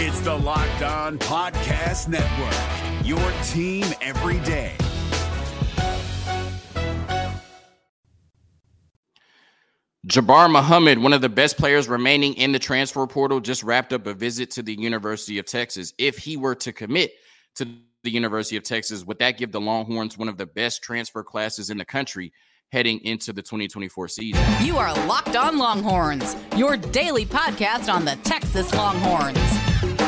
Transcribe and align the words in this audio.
It's 0.00 0.20
the 0.20 0.32
Locked 0.32 0.82
On 0.82 1.18
Podcast 1.18 2.06
Network, 2.06 3.04
your 3.04 3.18
team 3.48 3.84
every 4.00 4.38
day. 4.46 4.76
Jabbar 10.06 10.52
Muhammad, 10.52 11.00
one 11.00 11.12
of 11.12 11.20
the 11.20 11.28
best 11.28 11.58
players 11.58 11.88
remaining 11.88 12.34
in 12.34 12.52
the 12.52 12.60
transfer 12.60 13.04
portal, 13.08 13.40
just 13.40 13.64
wrapped 13.64 13.92
up 13.92 14.06
a 14.06 14.14
visit 14.14 14.52
to 14.52 14.62
the 14.62 14.72
University 14.78 15.40
of 15.40 15.46
Texas. 15.46 15.92
If 15.98 16.16
he 16.16 16.36
were 16.36 16.54
to 16.54 16.72
commit 16.72 17.10
to 17.56 17.64
the 18.04 18.10
University 18.10 18.56
of 18.56 18.62
Texas, 18.62 19.04
would 19.04 19.18
that 19.18 19.36
give 19.36 19.50
the 19.50 19.60
Longhorns 19.60 20.16
one 20.16 20.28
of 20.28 20.36
the 20.36 20.46
best 20.46 20.80
transfer 20.80 21.24
classes 21.24 21.70
in 21.70 21.76
the 21.76 21.84
country 21.84 22.32
heading 22.70 23.00
into 23.00 23.32
the 23.32 23.42
2024 23.42 24.06
season? 24.06 24.64
You 24.64 24.76
are 24.76 24.94
Locked 25.08 25.34
On 25.34 25.58
Longhorns, 25.58 26.36
your 26.56 26.76
daily 26.76 27.26
podcast 27.26 27.92
on 27.92 28.04
the 28.04 28.14
Texas 28.22 28.72
Longhorns. 28.72 29.57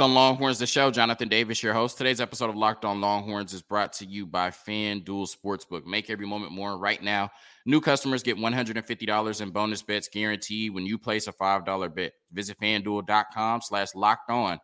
on 0.00 0.14
Longhorns, 0.14 0.58
the 0.58 0.66
show. 0.66 0.90
Jonathan 0.90 1.28
Davis, 1.28 1.62
your 1.62 1.72
host. 1.72 1.98
Today's 1.98 2.20
episode 2.20 2.50
of 2.50 2.56
Locked 2.56 2.84
on 2.84 3.00
Longhorns 3.00 3.52
is 3.52 3.62
brought 3.62 3.92
to 3.94 4.06
you 4.06 4.26
by 4.26 4.50
FanDuel 4.50 5.28
Sportsbook. 5.28 5.86
Make 5.86 6.10
every 6.10 6.26
moment 6.26 6.52
more 6.52 6.78
right 6.78 7.02
now. 7.02 7.30
New 7.66 7.80
customers 7.80 8.22
get 8.22 8.36
$150 8.36 9.40
in 9.40 9.50
bonus 9.50 9.82
bets 9.82 10.08
guaranteed 10.08 10.74
when 10.74 10.86
you 10.86 10.98
place 10.98 11.26
a 11.26 11.32
$5 11.32 11.94
bet. 11.94 12.12
Visit 12.32 12.58
fanduel.com 12.60 13.60
slash 13.62 13.94
locked 13.94 14.30
on 14.30 14.58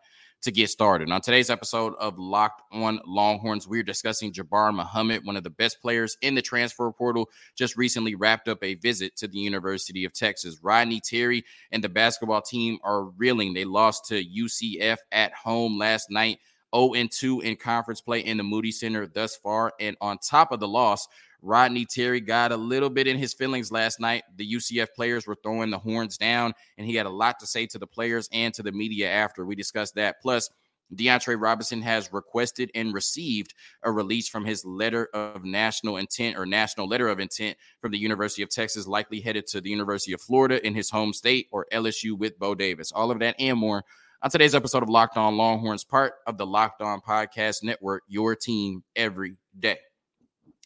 to 0.45 0.53
get 0.53 0.69
started. 0.69 1.11
On 1.11 1.21
today's 1.21 1.49
episode 1.49 1.95
of 1.99 2.19
Locked 2.19 2.63
on 2.71 3.01
Longhorns, 3.07 3.67
we're 3.67 3.83
discussing 3.83 4.31
Jabbar 4.31 4.75
Muhammad, 4.75 5.25
one 5.25 5.37
of 5.37 5.43
the 5.43 5.51
best 5.51 5.81
players 5.81 6.19
in 6.21 6.35
the 6.35 6.43
transfer 6.43 6.91
portal, 6.93 7.31
just 7.57 7.77
recently 7.79 8.15
wrapped 8.15 8.47
up 8.49 8.63
a 8.63 8.75
visit 8.75 9.17
to 9.17 9.27
the 9.27 9.39
University 9.39 10.05
of 10.05 10.13
Texas. 10.13 10.59
Rodney 10.63 11.01
Terry 11.01 11.45
and 11.73 11.83
the 11.83 11.89
basketball 11.89 12.43
team 12.43 12.79
are 12.85 13.05
reeling. 13.05 13.55
They 13.55 13.65
lost 13.65 14.05
to 14.09 14.23
UCF 14.23 14.99
at 15.13 15.33
home 15.33 15.79
last 15.79 16.11
night. 16.11 16.39
0 16.75 16.93
2 17.11 17.41
in 17.41 17.57
conference 17.57 18.01
play 18.01 18.21
in 18.21 18.37
the 18.37 18.43
Moody 18.43 18.73
Center 18.73 19.07
thus 19.07 19.37
far. 19.37 19.73
And 19.81 19.97
on 20.01 20.19
top 20.19 20.53
of 20.53 20.61
the 20.61 20.69
loss, 20.69 21.07
Rodney 21.45 21.85
Terry 21.85 22.23
got 22.23 22.53
a 22.53 22.57
little 22.57 22.89
bit 22.89 23.07
in 23.07 23.19
his 23.19 23.35
feelings 23.35 23.71
last 23.71 24.01
night. 24.01 24.23
The 24.37 24.55
UCF 24.55 24.89
players 24.97 25.27
were 25.27 25.37
throwing 25.43 25.71
the 25.71 25.79
horns 25.79 26.17
down, 26.17 26.55
and 26.79 26.87
he 26.87 26.95
had 26.95 27.05
a 27.05 27.11
lot 27.11 27.39
to 27.41 27.47
say 27.47 27.67
to 27.67 27.79
the 27.79 27.87
players 27.87 28.31
and 28.33 28.55
to 28.55 28.63
the 28.63 28.73
media 28.73 29.11
after. 29.11 29.45
We 29.45 29.55
discussed 29.55 29.95
that. 29.97 30.23
Plus, 30.23 30.49
DeAndre 30.95 31.41
Robinson 31.41 31.83
has 31.83 32.13
requested 32.13 32.71
and 32.75 32.95
received 32.95 33.53
a 33.83 33.93
release 33.93 34.27
from 34.29 34.47
his 34.47 34.65
letter 34.65 35.09
of 35.13 35.45
national 35.45 35.99
intent 35.99 36.37
or 36.39 36.47
national 36.47 36.89
letter 36.89 37.09
of 37.09 37.21
intent 37.21 37.59
from 37.81 37.93
the 37.93 37.99
University 37.99 38.43
of 38.43 38.49
Texas, 38.49 38.87
likely 38.87 39.21
headed 39.21 39.47
to 39.49 39.61
the 39.61 39.71
University 39.71 40.15
of 40.15 40.23
Florida 40.23 40.65
in 40.67 40.75
his 40.75 40.89
home 40.89 41.13
state 41.13 41.49
or 41.53 41.67
LSU 41.73 42.17
with 42.17 42.39
Bo 42.39 42.55
Davis. 42.55 42.91
All 42.91 43.11
of 43.11 43.19
that 43.19 43.37
and 43.39 43.59
more 43.59 43.85
on 44.23 44.31
today's 44.31 44.55
episode 44.55 44.83
of 44.83 44.89
Locked 44.89 45.19
On 45.19 45.37
Longhorns, 45.37 45.85
part 45.85 46.15
of 46.27 46.39
the 46.39 46.47
Locked 46.47 46.81
On 46.81 47.01
Podcast 47.01 47.63
Network, 47.63 48.03
your 48.09 48.35
team 48.35 48.83
every 48.97 49.37
day. 49.59 49.79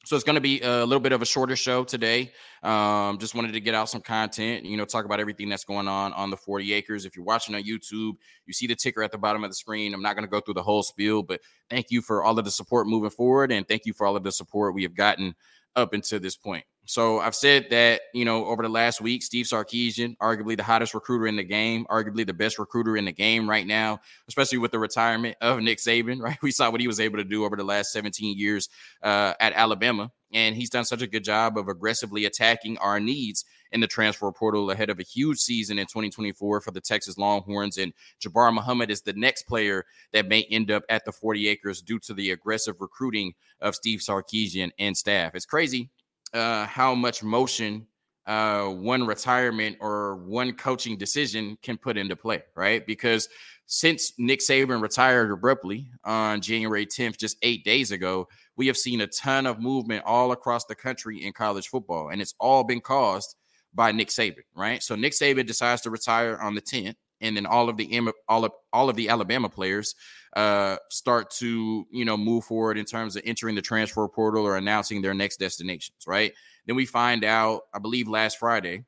So 0.05 0.17
it's 0.17 0.25
going 0.25 0.37
to 0.37 0.41
be 0.41 0.61
a 0.63 0.87
little 0.87 1.01
bit 1.01 1.13
of 1.13 1.21
a 1.21 1.27
shorter 1.27 1.57
show 1.57 1.85
today. 1.85 2.33
Um, 2.63 3.19
just 3.19 3.35
wanted 3.35 3.53
to 3.53 3.61
get 3.61 3.75
out 3.75 3.91
some 3.91 4.01
content, 4.01 4.65
you 4.65 4.77
know, 4.77 4.85
talk 4.85 5.05
about 5.05 5.21
everything 5.21 5.49
that's 5.49 5.65
going 5.65 5.87
on 5.87 6.13
on 6.15 6.31
the 6.31 6.37
40 6.37 6.73
acres. 6.73 7.05
If 7.05 7.15
you're 7.15 7.25
watching 7.25 7.55
on 7.55 7.63
YouTube, 7.63 8.15
you 8.47 8.53
see 8.53 8.67
the 8.67 8.75
ticker 8.75 9.03
at 9.03 9.13
the 9.13 9.19
bottom 9.19 9.45
of 9.45 9.51
the 9.51 9.55
screen. 9.55 9.93
I'm 9.93 10.01
not 10.01 10.15
going 10.15 10.25
to 10.25 10.31
go 10.31 10.41
through 10.41 10.55
the 10.55 10.63
whole 10.63 10.83
spiel, 10.83 11.23
but 11.23 11.41
thank 11.69 11.91
you 11.91 12.01
for 12.01 12.25
all 12.25 12.39
of 12.39 12.45
the 12.45 12.51
support 12.51 12.87
moving 12.87 13.11
forward. 13.11 13.53
And 13.53 13.69
thank 13.69 13.85
you 13.85 13.93
for 13.93 14.07
all 14.07 14.17
of 14.17 14.23
the 14.23 14.33
support 14.33 14.75
we 14.75 14.85
have 14.85 14.95
gotten 14.95 15.35
up 15.77 15.93
until 15.93 16.21
this 16.21 16.37
point. 16.37 16.65
So 16.89 17.21
I've 17.21 17.35
said 17.35 17.67
that, 17.69 18.01
you 18.15 18.25
know, 18.25 18.47
over 18.47 18.63
the 18.63 18.69
last 18.71 19.03
week, 19.03 19.23
Steve 19.23 19.45
Sarkisian, 19.45 20.17
arguably 20.23 20.57
the 20.57 20.63
hottest 20.63 20.95
recruiter 20.95 21.27
in 21.27 21.37
the 21.37 21.45
game, 21.45 21.85
arguably 21.91 22.27
the 22.27 22.33
best 22.33 22.59
recruiter 22.59 22.97
in 22.97 23.05
the 23.05 23.13
game 23.13 23.49
right 23.49 23.67
now, 23.67 24.01
especially 24.27 24.57
with 24.57 24.71
the 24.71 24.79
retirement 24.79 25.37
of 25.43 25.61
Nick 25.61 25.81
Saban, 25.81 26.19
right? 26.23 26.39
We 26.41 26.51
saw 26.51 26.71
what 26.71 26.81
he 26.81 26.87
was 26.87 26.99
able 26.99 27.19
to 27.19 27.25
do 27.25 27.45
over 27.45 27.57
the 27.57 27.63
last 27.63 27.93
17 27.93 28.39
years 28.39 28.71
uh, 29.03 29.35
at 29.39 29.53
Alabama. 29.53 30.11
And 30.33 30.57
he's 30.57 30.71
done 30.71 30.87
such 30.87 31.03
a 31.03 31.07
good 31.07 31.25
job 31.25 31.59
of 31.59 31.69
aggressively 31.69 32.25
attacking 32.25 32.79
our 32.79 32.99
needs 32.99 33.45
in 33.71 33.81
the 33.81 33.87
transfer 33.87 34.33
portal 34.33 34.71
ahead 34.71 34.89
of 34.89 34.99
a 34.99 35.03
huge 35.03 35.39
season 35.39 35.79
in 35.79 35.85
2024 35.85 36.63
for 36.63 36.71
the 36.71 36.81
Texas 36.81 37.19
Longhorns. 37.19 37.77
And 37.77 37.93
Jabbar 38.19 38.55
Muhammad 38.55 38.91
is 38.91 39.03
the 39.03 39.13
next 39.13 39.43
player 39.43 39.85
that 40.15 40.27
may 40.27 40.45
end 40.45 40.71
up 40.71 40.85
at 40.89 41.05
the 41.05 41.13
40 41.13 41.49
acres 41.49 41.83
due 41.83 41.99
to 41.99 42.15
the 42.15 42.31
aggressive 42.31 42.77
recruiting 42.81 43.35
of 43.61 43.75
Steve 43.75 44.01
Sarkisian 44.01 44.71
and 44.79 44.97
staff. 44.97 45.35
It's 45.35 45.45
crazy 45.45 45.91
uh, 46.35 46.67
how 46.67 46.95
much 46.95 47.23
motion 47.23 47.87
uh, 48.29 48.69
one 48.69 49.07
retirement 49.07 49.77
or 49.81 50.17
one 50.17 50.53
coaching 50.53 50.99
decision 50.99 51.57
can 51.63 51.79
put 51.79 51.97
into 51.97 52.15
play, 52.15 52.43
right? 52.55 52.87
Because 52.87 53.27
since 53.65 54.13
Nick 54.19 54.41
Saban 54.41 54.83
retired 54.83 55.31
abruptly 55.31 55.91
on 56.05 56.43
January 56.43 56.87
10th, 56.87 57.19
just 57.19 57.39
eight 57.43 57.65
days 57.65 57.91
ago, 57.91 58.29
we 58.57 58.67
have 58.67 58.77
seen 58.77 59.01
a 59.01 59.07
ton 59.07 59.47
of 59.47 59.61
movement 59.61 60.05
all 60.05 60.33
across 60.33 60.67
the 60.67 60.75
country 60.75 61.25
in 61.25 61.33
college 61.33 61.69
football, 61.69 62.11
and 62.11 62.21
it's 62.21 62.35
all 62.39 62.65
been 62.65 62.83
caused 62.83 63.35
by 63.73 63.93
Nick 63.93 64.09
Saban, 64.09 64.45
right? 64.55 64.83
So 64.83 64.95
Nick 64.95 65.13
Saban 65.13 65.47
decides 65.47 65.81
to 65.83 65.91
retire 65.91 66.37
on 66.39 66.55
the 66.55 66.63
10th, 66.63 66.97
and 67.23 67.35
then 67.35 67.47
all 67.47 67.69
of 67.69 67.79
the 67.79 68.13
all 68.29 68.45
of 68.45 68.53
all 68.73 68.91
of 68.91 68.97
the 68.97 69.09
Alabama 69.09 69.49
players 69.49 69.95
uh, 70.37 70.77
start 70.91 71.31
to 71.31 71.87
you 71.91 72.05
know 72.05 72.17
move 72.17 72.45
forward 72.45 72.79
in 72.79 72.85
terms 72.85 73.17
of 73.17 73.23
entering 73.25 73.55
the 73.55 73.63
transfer 73.63 74.07
portal 74.09 74.45
or 74.45 74.57
announcing 74.57 75.03
their 75.03 75.15
next 75.15 75.39
destinations. 75.39 76.07
Right. 76.07 76.33
Then 76.67 76.77
we 76.77 76.87
find 76.87 77.25
out, 77.25 77.63
I 77.73 77.79
believe 77.79 78.09
last 78.09 78.39
Friday, 78.39 78.85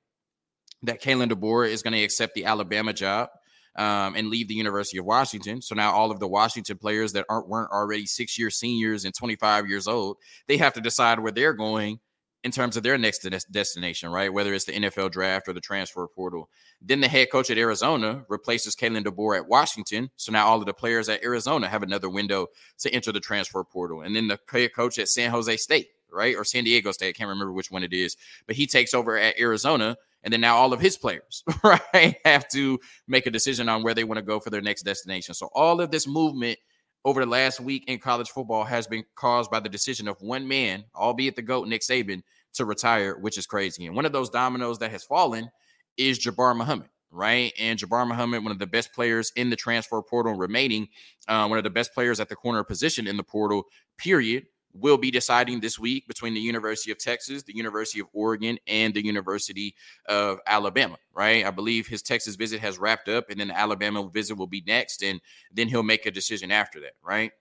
that 0.83 1.03
Kalen 1.03 1.31
DeBoer 1.31 1.69
is 1.69 1.83
going 1.83 1.95
to 1.95 2.03
accept 2.03 2.35
the 2.35 2.45
Alabama 2.45 2.93
job. 2.93 3.31
Um, 3.77 4.17
and 4.17 4.31
leave 4.31 4.49
the 4.49 4.55
University 4.55 4.99
of 4.99 5.05
Washington. 5.05 5.63
So 5.63 5.77
now 5.77 5.93
all 5.93 6.11
of 6.11 6.19
the 6.19 6.27
Washington 6.27 6.77
players 6.77 7.13
that 7.13 7.25
aren't 7.29 7.49
weren't 7.49 7.71
already 7.71 8.05
six 8.05 8.37
year 8.37 8.51
seniors 8.51 9.05
and 9.05 9.15
25 9.15 9.69
years 9.69 9.87
old, 9.87 10.17
they 10.49 10.57
have 10.57 10.73
to 10.73 10.81
decide 10.81 11.21
where 11.21 11.31
they're 11.31 11.53
going 11.53 12.01
in 12.43 12.51
terms 12.51 12.77
of 12.77 12.83
their 12.83 12.97
next 12.97 13.19
destination, 13.51 14.11
right? 14.11 14.33
Whether 14.33 14.55
it's 14.55 14.65
the 14.65 14.73
NFL 14.73 15.11
draft 15.11 15.49
or 15.49 15.53
the 15.53 15.61
transfer 15.61 16.07
portal. 16.09 16.49
Then 16.81 17.01
the 17.01 17.09
head 17.09 17.31
coach 17.31 17.51
at 17.51 17.59
Arizona 17.59 18.25
replaces 18.29 18.75
Kalen 18.75 19.05
DeBoer 19.05 19.37
at 19.37 19.49
Washington. 19.49 20.11
So 20.17 20.33
now 20.33 20.47
all 20.47 20.59
of 20.59 20.67
the 20.67 20.73
players 20.73 21.09
at 21.09 21.23
Arizona 21.23 21.69
have 21.69 21.83
another 21.83 22.09
window 22.09 22.47
to 22.79 22.91
enter 22.91 23.13
the 23.13 23.21
transfer 23.21 23.63
portal. 23.63 24.01
And 24.03 24.17
then 24.17 24.29
the 24.29 24.39
head 24.51 24.75
coach 24.75 24.99
at 24.99 25.09
San 25.09 25.31
Jose 25.31 25.55
State, 25.59 25.89
right? 26.11 26.35
Or 26.35 26.45
San 26.45 26.65
Diego 26.65 26.93
State. 26.93 27.09
I 27.09 27.13
can't 27.13 27.29
remember 27.29 27.53
which 27.53 27.71
one 27.71 27.85
it 27.85 27.93
is, 27.93 28.17
but 28.47 28.57
he 28.57 28.67
takes 28.67 28.95
over 28.95 29.19
at 29.19 29.39
Arizona. 29.39 29.97
And 30.23 30.33
then 30.33 30.41
now 30.41 30.57
all 30.57 30.73
of 30.73 30.81
his 30.81 30.97
players, 30.97 31.43
right, 31.65 32.17
have 32.25 32.49
to 32.49 32.79
make 33.07 33.27
a 33.27 33.31
decision 33.31 33.69
on 33.69 33.83
where 33.83 33.95
they 33.95 34.05
want 34.05 34.19
to 34.19 34.23
go 34.23 34.39
for 34.41 34.51
their 34.51 34.61
next 34.61 34.83
destination. 34.83 35.35
So 35.35 35.49
all 35.55 35.81
of 35.81 35.91
this 35.91 36.07
movement 36.07 36.59
over 37.05 37.25
the 37.25 37.31
last 37.31 37.61
week 37.61 37.85
in 37.89 37.99
college 37.99 38.31
football 38.31 38.65
has 38.65 38.87
been 38.87 39.05
caused 39.15 39.51
by 39.51 39.61
the 39.61 39.69
decision 39.69 40.09
of 40.09 40.21
one 40.21 40.47
man, 40.47 40.85
albeit 40.95 41.37
the 41.37 41.43
GOAT, 41.43 41.67
Nick 41.69 41.83
Saban, 41.83 42.23
to 42.55 42.65
retire, 42.65 43.17
which 43.19 43.39
is 43.39 43.47
crazy. 43.47 43.87
And 43.87 43.97
one 43.97 44.05
of 44.05 44.13
those 44.13 44.31
dominoes 44.31 44.79
that 44.79 44.91
has 44.91 45.05
fallen 45.05 45.51
is 45.97 46.19
Jabbar 46.19 46.57
Muhammad, 46.57 46.89
right? 47.11 47.53
And 47.59 47.79
Jabbar 47.79 48.07
Muhammad, 48.07 48.43
one 48.43 48.53
of 48.53 48.59
the 48.59 48.67
best 48.67 48.93
players 48.93 49.33
in 49.37 49.51
the 49.51 49.57
transfer 49.57 50.03
portal 50.03 50.35
remaining, 50.35 50.89
uh, 51.29 51.47
one 51.47 51.59
of 51.59 51.65
the 51.65 51.71
best 51.71 51.95
players 51.95 52.21
at 52.21 52.29
the 52.29 52.37
corner 52.37 52.65
position 52.65 53.07
in 53.07 53.17
the 53.17 53.23
portal, 53.23 53.65
period 53.97 54.47
will 54.73 54.99
be 54.99 55.11
deciding 55.11 55.61
this 55.61 55.79
week 55.79 56.07
between 56.07 56.35
the 56.35 56.41
University 56.41 56.93
of 56.93 56.99
Texas, 56.99 57.43
the 57.43 57.57
University 57.57 58.01
of 58.01 58.07
Oregon, 58.13 58.59
and 58.67 58.95
the 58.95 59.05
University 59.05 59.75
of 60.09 60.39
Alabama, 60.47 60.97
right? 61.13 61.45
I 61.45 61.51
believe 61.51 61.87
his 61.87 62.03
Texas 62.03 62.37
visit 62.37 62.61
has 62.61 62.79
wrapped 62.79 63.09
up, 63.09 63.31
and 63.31 63.41
then 63.41 63.49
the 63.49 63.59
Alabama 63.59 64.09
visit 64.09 64.37
will 64.37 64.47
be 64.47 64.63
next, 64.67 65.03
and 65.03 65.21
then 65.53 65.69
he'll 65.69 65.83
make 65.83 66.07
a 66.07 66.11
decision 66.11 66.51
after 66.53 66.81
that, 66.81 66.93
right? 67.03 67.33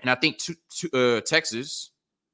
And 0.00 0.10
I 0.10 0.14
think 0.14 0.38
to, 0.38 0.56
to, 0.78 1.16
uh, 1.16 1.20
Texas, 1.22 1.90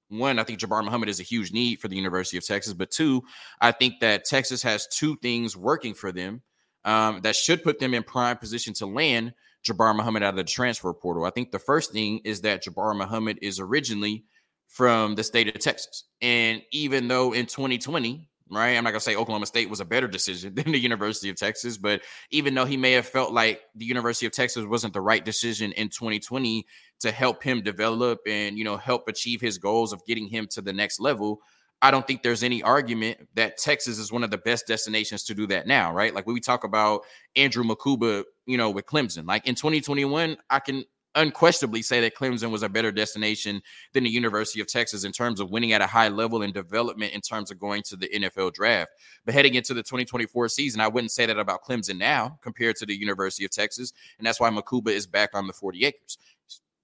one, 0.08 0.38
I 0.38 0.44
think 0.44 0.58
Jabbar 0.58 0.84
Muhammad 0.84 1.08
is 1.08 1.20
a 1.20 1.24
huge 1.24 1.52
need 1.52 1.80
for 1.80 1.88
the 1.88 1.96
University 1.96 2.38
of 2.38 2.46
Texas, 2.46 2.72
but 2.72 2.90
two, 2.90 3.22
I 3.60 3.72
think 3.72 4.00
that 4.00 4.24
Texas 4.24 4.62
has 4.62 4.86
two 4.88 5.16
things 5.16 5.56
working 5.56 5.94
for 5.94 6.12
them 6.12 6.42
um, 6.84 7.20
that 7.20 7.36
should 7.36 7.62
put 7.62 7.78
them 7.78 7.94
in 7.94 8.02
prime 8.02 8.38
position 8.38 8.72
to 8.74 8.86
land 8.86 9.34
Jabbar 9.68 9.94
Muhammad 9.94 10.22
out 10.22 10.30
of 10.30 10.36
the 10.36 10.44
transfer 10.44 10.92
portal. 10.92 11.24
I 11.24 11.30
think 11.30 11.50
the 11.50 11.58
first 11.58 11.92
thing 11.92 12.20
is 12.24 12.40
that 12.42 12.64
Jabbar 12.64 12.96
Muhammad 12.96 13.38
is 13.42 13.60
originally 13.60 14.24
from 14.68 15.14
the 15.14 15.24
state 15.24 15.48
of 15.48 15.60
Texas. 15.60 16.04
And 16.20 16.62
even 16.72 17.08
though 17.08 17.32
in 17.32 17.46
2020, 17.46 18.28
right, 18.50 18.76
I'm 18.76 18.84
not 18.84 18.90
going 18.90 19.00
to 19.00 19.04
say 19.04 19.16
Oklahoma 19.16 19.46
State 19.46 19.70
was 19.70 19.80
a 19.80 19.84
better 19.84 20.08
decision 20.08 20.54
than 20.56 20.72
the 20.72 20.78
University 20.78 21.30
of 21.30 21.36
Texas, 21.36 21.76
but 21.76 22.02
even 22.30 22.54
though 22.54 22.64
he 22.64 22.76
may 22.76 22.92
have 22.92 23.06
felt 23.06 23.32
like 23.32 23.60
the 23.74 23.86
University 23.86 24.26
of 24.26 24.32
Texas 24.32 24.64
wasn't 24.66 24.94
the 24.94 25.00
right 25.00 25.24
decision 25.24 25.72
in 25.72 25.88
2020 25.88 26.66
to 27.00 27.10
help 27.10 27.42
him 27.42 27.62
develop 27.62 28.20
and, 28.26 28.58
you 28.58 28.64
know, 28.64 28.76
help 28.76 29.08
achieve 29.08 29.40
his 29.40 29.58
goals 29.58 29.92
of 29.92 30.04
getting 30.06 30.26
him 30.26 30.46
to 30.48 30.60
the 30.60 30.72
next 30.72 31.00
level, 31.00 31.40
I 31.80 31.90
don't 31.90 32.06
think 32.06 32.22
there's 32.22 32.42
any 32.42 32.62
argument 32.62 33.28
that 33.34 33.56
Texas 33.56 33.98
is 33.98 34.10
one 34.10 34.24
of 34.24 34.30
the 34.30 34.38
best 34.38 34.66
destinations 34.66 35.22
to 35.24 35.34
do 35.34 35.46
that 35.46 35.66
now, 35.66 35.92
right? 35.92 36.12
Like 36.12 36.26
when 36.26 36.34
we 36.34 36.40
talk 36.40 36.64
about 36.64 37.02
Andrew 37.36 37.62
Mukuba, 37.62 38.24
you 38.46 38.56
know, 38.56 38.70
with 38.70 38.86
Clemson, 38.86 39.26
like 39.26 39.46
in 39.46 39.54
2021, 39.54 40.36
I 40.50 40.58
can 40.58 40.84
unquestionably 41.14 41.82
say 41.82 42.00
that 42.00 42.14
Clemson 42.14 42.50
was 42.50 42.62
a 42.62 42.68
better 42.68 42.92
destination 42.92 43.62
than 43.92 44.04
the 44.04 44.10
University 44.10 44.60
of 44.60 44.66
Texas 44.66 45.04
in 45.04 45.12
terms 45.12 45.40
of 45.40 45.50
winning 45.50 45.72
at 45.72 45.80
a 45.80 45.86
high 45.86 46.08
level 46.08 46.42
and 46.42 46.52
development 46.52 47.12
in 47.12 47.20
terms 47.20 47.50
of 47.50 47.58
going 47.58 47.82
to 47.82 47.96
the 47.96 48.08
NFL 48.08 48.54
draft. 48.54 48.90
But 49.24 49.34
heading 49.34 49.54
into 49.54 49.74
the 49.74 49.82
2024 49.82 50.48
season, 50.48 50.80
I 50.80 50.88
wouldn't 50.88 51.10
say 51.10 51.26
that 51.26 51.38
about 51.38 51.62
Clemson 51.64 51.98
now 51.98 52.38
compared 52.42 52.76
to 52.76 52.86
the 52.86 52.96
University 52.96 53.44
of 53.44 53.50
Texas. 53.50 53.92
And 54.18 54.26
that's 54.26 54.40
why 54.40 54.50
Mukuba 54.50 54.88
is 54.88 55.06
back 55.06 55.30
on 55.34 55.46
the 55.46 55.52
40 55.52 55.84
acres 55.86 56.18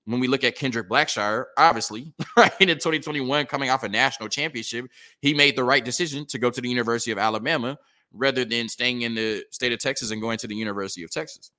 when 0.06 0.20
we 0.20 0.28
look 0.28 0.44
at 0.44 0.56
Kendrick 0.56 0.88
Blackshire, 0.88 1.46
obviously, 1.56 2.12
right 2.36 2.52
in 2.60 2.68
2021, 2.68 3.46
coming 3.46 3.70
off 3.70 3.82
a 3.82 3.88
national 3.88 4.28
championship, 4.28 4.86
he 5.20 5.34
made 5.34 5.56
the 5.56 5.64
right 5.64 5.84
decision 5.84 6.26
to 6.26 6.38
go 6.38 6.50
to 6.50 6.60
the 6.60 6.68
University 6.68 7.10
of 7.10 7.18
Alabama 7.18 7.78
rather 8.12 8.44
than 8.44 8.68
staying 8.68 9.02
in 9.02 9.14
the 9.14 9.44
state 9.50 9.72
of 9.72 9.78
Texas 9.78 10.10
and 10.10 10.20
going 10.20 10.38
to 10.38 10.46
the 10.46 10.54
University 10.54 11.02
of 11.02 11.10
Texas. 11.10 11.50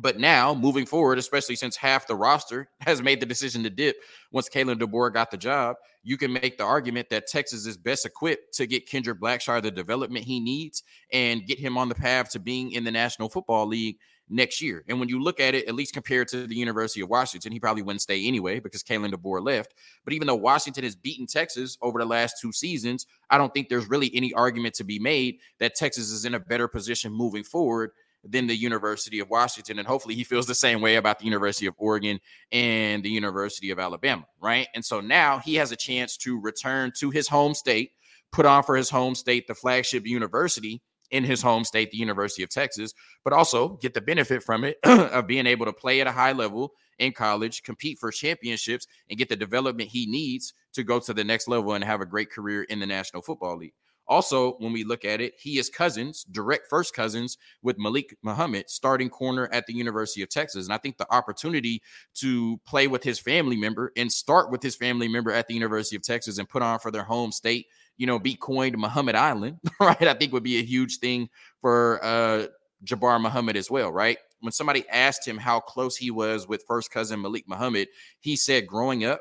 But 0.00 0.20
now, 0.20 0.54
moving 0.54 0.86
forward, 0.86 1.18
especially 1.18 1.56
since 1.56 1.76
half 1.76 2.06
the 2.06 2.14
roster 2.14 2.68
has 2.80 3.02
made 3.02 3.20
the 3.20 3.26
decision 3.26 3.64
to 3.64 3.70
dip 3.70 3.96
once 4.30 4.48
Kalen 4.48 4.78
DeBoer 4.78 5.12
got 5.12 5.32
the 5.32 5.36
job, 5.36 5.76
you 6.04 6.16
can 6.16 6.32
make 6.32 6.56
the 6.56 6.64
argument 6.64 7.10
that 7.10 7.26
Texas 7.26 7.66
is 7.66 7.76
best 7.76 8.06
equipped 8.06 8.54
to 8.54 8.66
get 8.66 8.88
Kendrick 8.88 9.20
Blackshire 9.20 9.60
the 9.60 9.72
development 9.72 10.24
he 10.24 10.38
needs 10.38 10.84
and 11.12 11.46
get 11.46 11.58
him 11.58 11.76
on 11.76 11.88
the 11.88 11.96
path 11.96 12.30
to 12.30 12.38
being 12.38 12.72
in 12.72 12.84
the 12.84 12.92
National 12.92 13.28
Football 13.28 13.66
League 13.66 13.98
next 14.30 14.62
year. 14.62 14.84
And 14.88 15.00
when 15.00 15.08
you 15.08 15.20
look 15.20 15.40
at 15.40 15.56
it, 15.56 15.66
at 15.66 15.74
least 15.74 15.94
compared 15.94 16.28
to 16.28 16.46
the 16.46 16.54
University 16.54 17.00
of 17.00 17.08
Washington, 17.08 17.50
he 17.50 17.58
probably 17.58 17.82
wouldn't 17.82 18.02
stay 18.02 18.24
anyway 18.24 18.60
because 18.60 18.84
Kalen 18.84 19.12
DeBoer 19.12 19.44
left. 19.44 19.74
But 20.04 20.12
even 20.12 20.28
though 20.28 20.36
Washington 20.36 20.84
has 20.84 20.94
beaten 20.94 21.26
Texas 21.26 21.76
over 21.82 21.98
the 21.98 22.04
last 22.04 22.36
two 22.40 22.52
seasons, 22.52 23.06
I 23.30 23.38
don't 23.38 23.52
think 23.52 23.68
there's 23.68 23.88
really 23.88 24.14
any 24.14 24.32
argument 24.34 24.74
to 24.76 24.84
be 24.84 25.00
made 25.00 25.38
that 25.58 25.74
Texas 25.74 26.10
is 26.10 26.24
in 26.24 26.34
a 26.34 26.40
better 26.40 26.68
position 26.68 27.12
moving 27.12 27.42
forward 27.42 27.90
than 28.30 28.46
the 28.46 28.56
University 28.56 29.20
of 29.20 29.30
Washington. 29.30 29.78
And 29.78 29.88
hopefully 29.88 30.14
he 30.14 30.24
feels 30.24 30.46
the 30.46 30.54
same 30.54 30.80
way 30.80 30.96
about 30.96 31.18
the 31.18 31.24
University 31.24 31.66
of 31.66 31.74
Oregon 31.78 32.20
and 32.52 33.02
the 33.02 33.10
University 33.10 33.70
of 33.70 33.78
Alabama, 33.78 34.24
right? 34.40 34.68
And 34.74 34.84
so 34.84 35.00
now 35.00 35.38
he 35.38 35.54
has 35.54 35.72
a 35.72 35.76
chance 35.76 36.16
to 36.18 36.40
return 36.40 36.92
to 36.98 37.10
his 37.10 37.28
home 37.28 37.54
state, 37.54 37.92
put 38.32 38.46
on 38.46 38.62
for 38.62 38.76
his 38.76 38.90
home 38.90 39.14
state 39.14 39.46
the 39.46 39.54
flagship 39.54 40.06
university 40.06 40.82
in 41.10 41.24
his 41.24 41.40
home 41.40 41.64
state, 41.64 41.90
the 41.90 41.96
University 41.96 42.42
of 42.42 42.50
Texas, 42.50 42.92
but 43.24 43.32
also 43.32 43.76
get 43.76 43.94
the 43.94 44.00
benefit 44.00 44.42
from 44.42 44.64
it 44.64 44.76
of 44.84 45.26
being 45.26 45.46
able 45.46 45.66
to 45.66 45.72
play 45.72 46.00
at 46.00 46.06
a 46.06 46.12
high 46.12 46.32
level 46.32 46.72
in 46.98 47.12
college, 47.12 47.62
compete 47.62 47.98
for 47.98 48.10
championships, 48.10 48.86
and 49.08 49.18
get 49.18 49.28
the 49.28 49.36
development 49.36 49.88
he 49.88 50.06
needs 50.06 50.52
to 50.72 50.82
go 50.82 50.98
to 50.98 51.14
the 51.14 51.24
next 51.24 51.48
level 51.48 51.72
and 51.72 51.84
have 51.84 52.00
a 52.00 52.06
great 52.06 52.30
career 52.30 52.64
in 52.64 52.80
the 52.80 52.86
National 52.86 53.22
Football 53.22 53.56
League. 53.56 53.72
Also, 54.08 54.52
when 54.54 54.72
we 54.72 54.84
look 54.84 55.04
at 55.04 55.20
it, 55.20 55.34
he 55.38 55.58
is 55.58 55.68
cousins, 55.68 56.24
direct 56.30 56.68
first 56.68 56.94
cousins 56.94 57.36
with 57.62 57.78
Malik 57.78 58.16
Muhammad, 58.22 58.70
starting 58.70 59.10
corner 59.10 59.48
at 59.52 59.66
the 59.66 59.74
University 59.74 60.22
of 60.22 60.28
Texas. 60.28 60.64
And 60.66 60.72
I 60.72 60.78
think 60.78 60.96
the 60.96 61.12
opportunity 61.12 61.82
to 62.14 62.58
play 62.66 62.86
with 62.86 63.04
his 63.04 63.18
family 63.18 63.56
member 63.56 63.92
and 63.96 64.10
start 64.10 64.50
with 64.50 64.62
his 64.62 64.76
family 64.76 65.08
member 65.08 65.30
at 65.30 65.46
the 65.46 65.54
University 65.54 65.96
of 65.96 66.02
Texas 66.02 66.38
and 66.38 66.48
put 66.48 66.62
on 66.62 66.78
for 66.78 66.90
their 66.90 67.04
home 67.04 67.32
state 67.32 67.66
you 67.98 68.06
know, 68.06 68.18
be 68.18 68.34
coined 68.34 68.78
Muhammad 68.78 69.16
Island, 69.16 69.58
right? 69.80 70.00
I 70.06 70.14
think 70.14 70.32
would 70.32 70.42
be 70.42 70.58
a 70.60 70.64
huge 70.64 70.98
thing 70.98 71.28
for 71.60 72.02
uh 72.02 72.46
Jabbar 72.84 73.20
Muhammad 73.20 73.56
as 73.56 73.70
well, 73.70 73.92
right? 73.92 74.18
When 74.40 74.52
somebody 74.52 74.84
asked 74.88 75.26
him 75.26 75.36
how 75.36 75.60
close 75.60 75.96
he 75.96 76.10
was 76.10 76.46
with 76.46 76.64
first 76.66 76.92
cousin 76.92 77.20
Malik 77.20 77.44
Muhammad, 77.48 77.88
he 78.20 78.36
said 78.36 78.68
growing 78.68 79.04
up, 79.04 79.20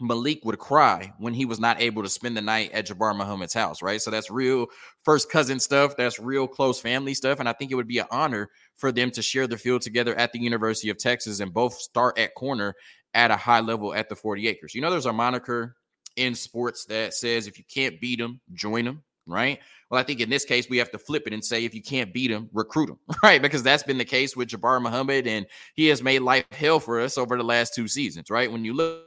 Malik 0.00 0.44
would 0.44 0.58
cry 0.58 1.12
when 1.18 1.34
he 1.34 1.44
was 1.44 1.60
not 1.60 1.80
able 1.80 2.02
to 2.02 2.08
spend 2.08 2.36
the 2.36 2.42
night 2.42 2.72
at 2.72 2.86
Jabbar 2.86 3.16
Muhammad's 3.16 3.54
house, 3.54 3.80
right? 3.80 4.00
So 4.00 4.10
that's 4.10 4.30
real 4.30 4.66
first 5.04 5.30
cousin 5.30 5.60
stuff. 5.60 5.96
That's 5.96 6.18
real 6.18 6.48
close 6.48 6.80
family 6.80 7.14
stuff. 7.14 7.40
And 7.40 7.48
I 7.48 7.52
think 7.52 7.70
it 7.70 7.76
would 7.76 7.88
be 7.88 7.98
an 7.98 8.06
honor 8.10 8.50
for 8.76 8.90
them 8.90 9.10
to 9.12 9.22
share 9.22 9.46
the 9.46 9.56
field 9.56 9.82
together 9.82 10.14
at 10.16 10.32
the 10.32 10.40
University 10.40 10.90
of 10.90 10.98
Texas 10.98 11.40
and 11.40 11.54
both 11.54 11.74
start 11.74 12.18
at 12.18 12.34
corner 12.34 12.74
at 13.14 13.30
a 13.30 13.36
high 13.36 13.60
level 13.60 13.94
at 13.94 14.08
the 14.08 14.16
40 14.16 14.48
acres. 14.48 14.74
You 14.74 14.80
know, 14.80 14.90
there's 14.90 15.06
a 15.06 15.12
moniker 15.12 15.76
in 16.16 16.34
sports 16.34 16.84
that 16.86 17.14
says 17.14 17.46
if 17.46 17.58
you 17.58 17.64
can't 17.72 18.00
beat 18.00 18.18
them, 18.18 18.40
join 18.52 18.84
them, 18.84 19.02
right? 19.26 19.60
Well, 19.90 20.00
I 20.00 20.04
think 20.04 20.20
in 20.20 20.28
this 20.28 20.44
case, 20.44 20.68
we 20.68 20.78
have 20.78 20.90
to 20.90 20.98
flip 20.98 21.26
it 21.26 21.32
and 21.32 21.44
say 21.44 21.64
if 21.64 21.74
you 21.74 21.82
can't 21.82 22.12
beat 22.12 22.28
them, 22.28 22.48
recruit 22.52 22.86
them, 22.86 22.98
right? 23.22 23.40
Because 23.40 23.62
that's 23.62 23.82
been 23.84 23.98
the 23.98 24.04
case 24.04 24.36
with 24.36 24.48
Jabbar 24.48 24.82
Muhammad, 24.82 25.26
and 25.26 25.46
he 25.74 25.86
has 25.86 26.02
made 26.02 26.20
life 26.20 26.44
hell 26.50 26.80
for 26.80 27.00
us 27.00 27.16
over 27.16 27.36
the 27.36 27.44
last 27.44 27.74
two 27.74 27.86
seasons, 27.86 28.30
right? 28.30 28.50
When 28.50 28.64
you 28.64 28.74
look, 28.74 29.04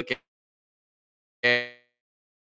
look 0.00 0.18
at 1.42 1.68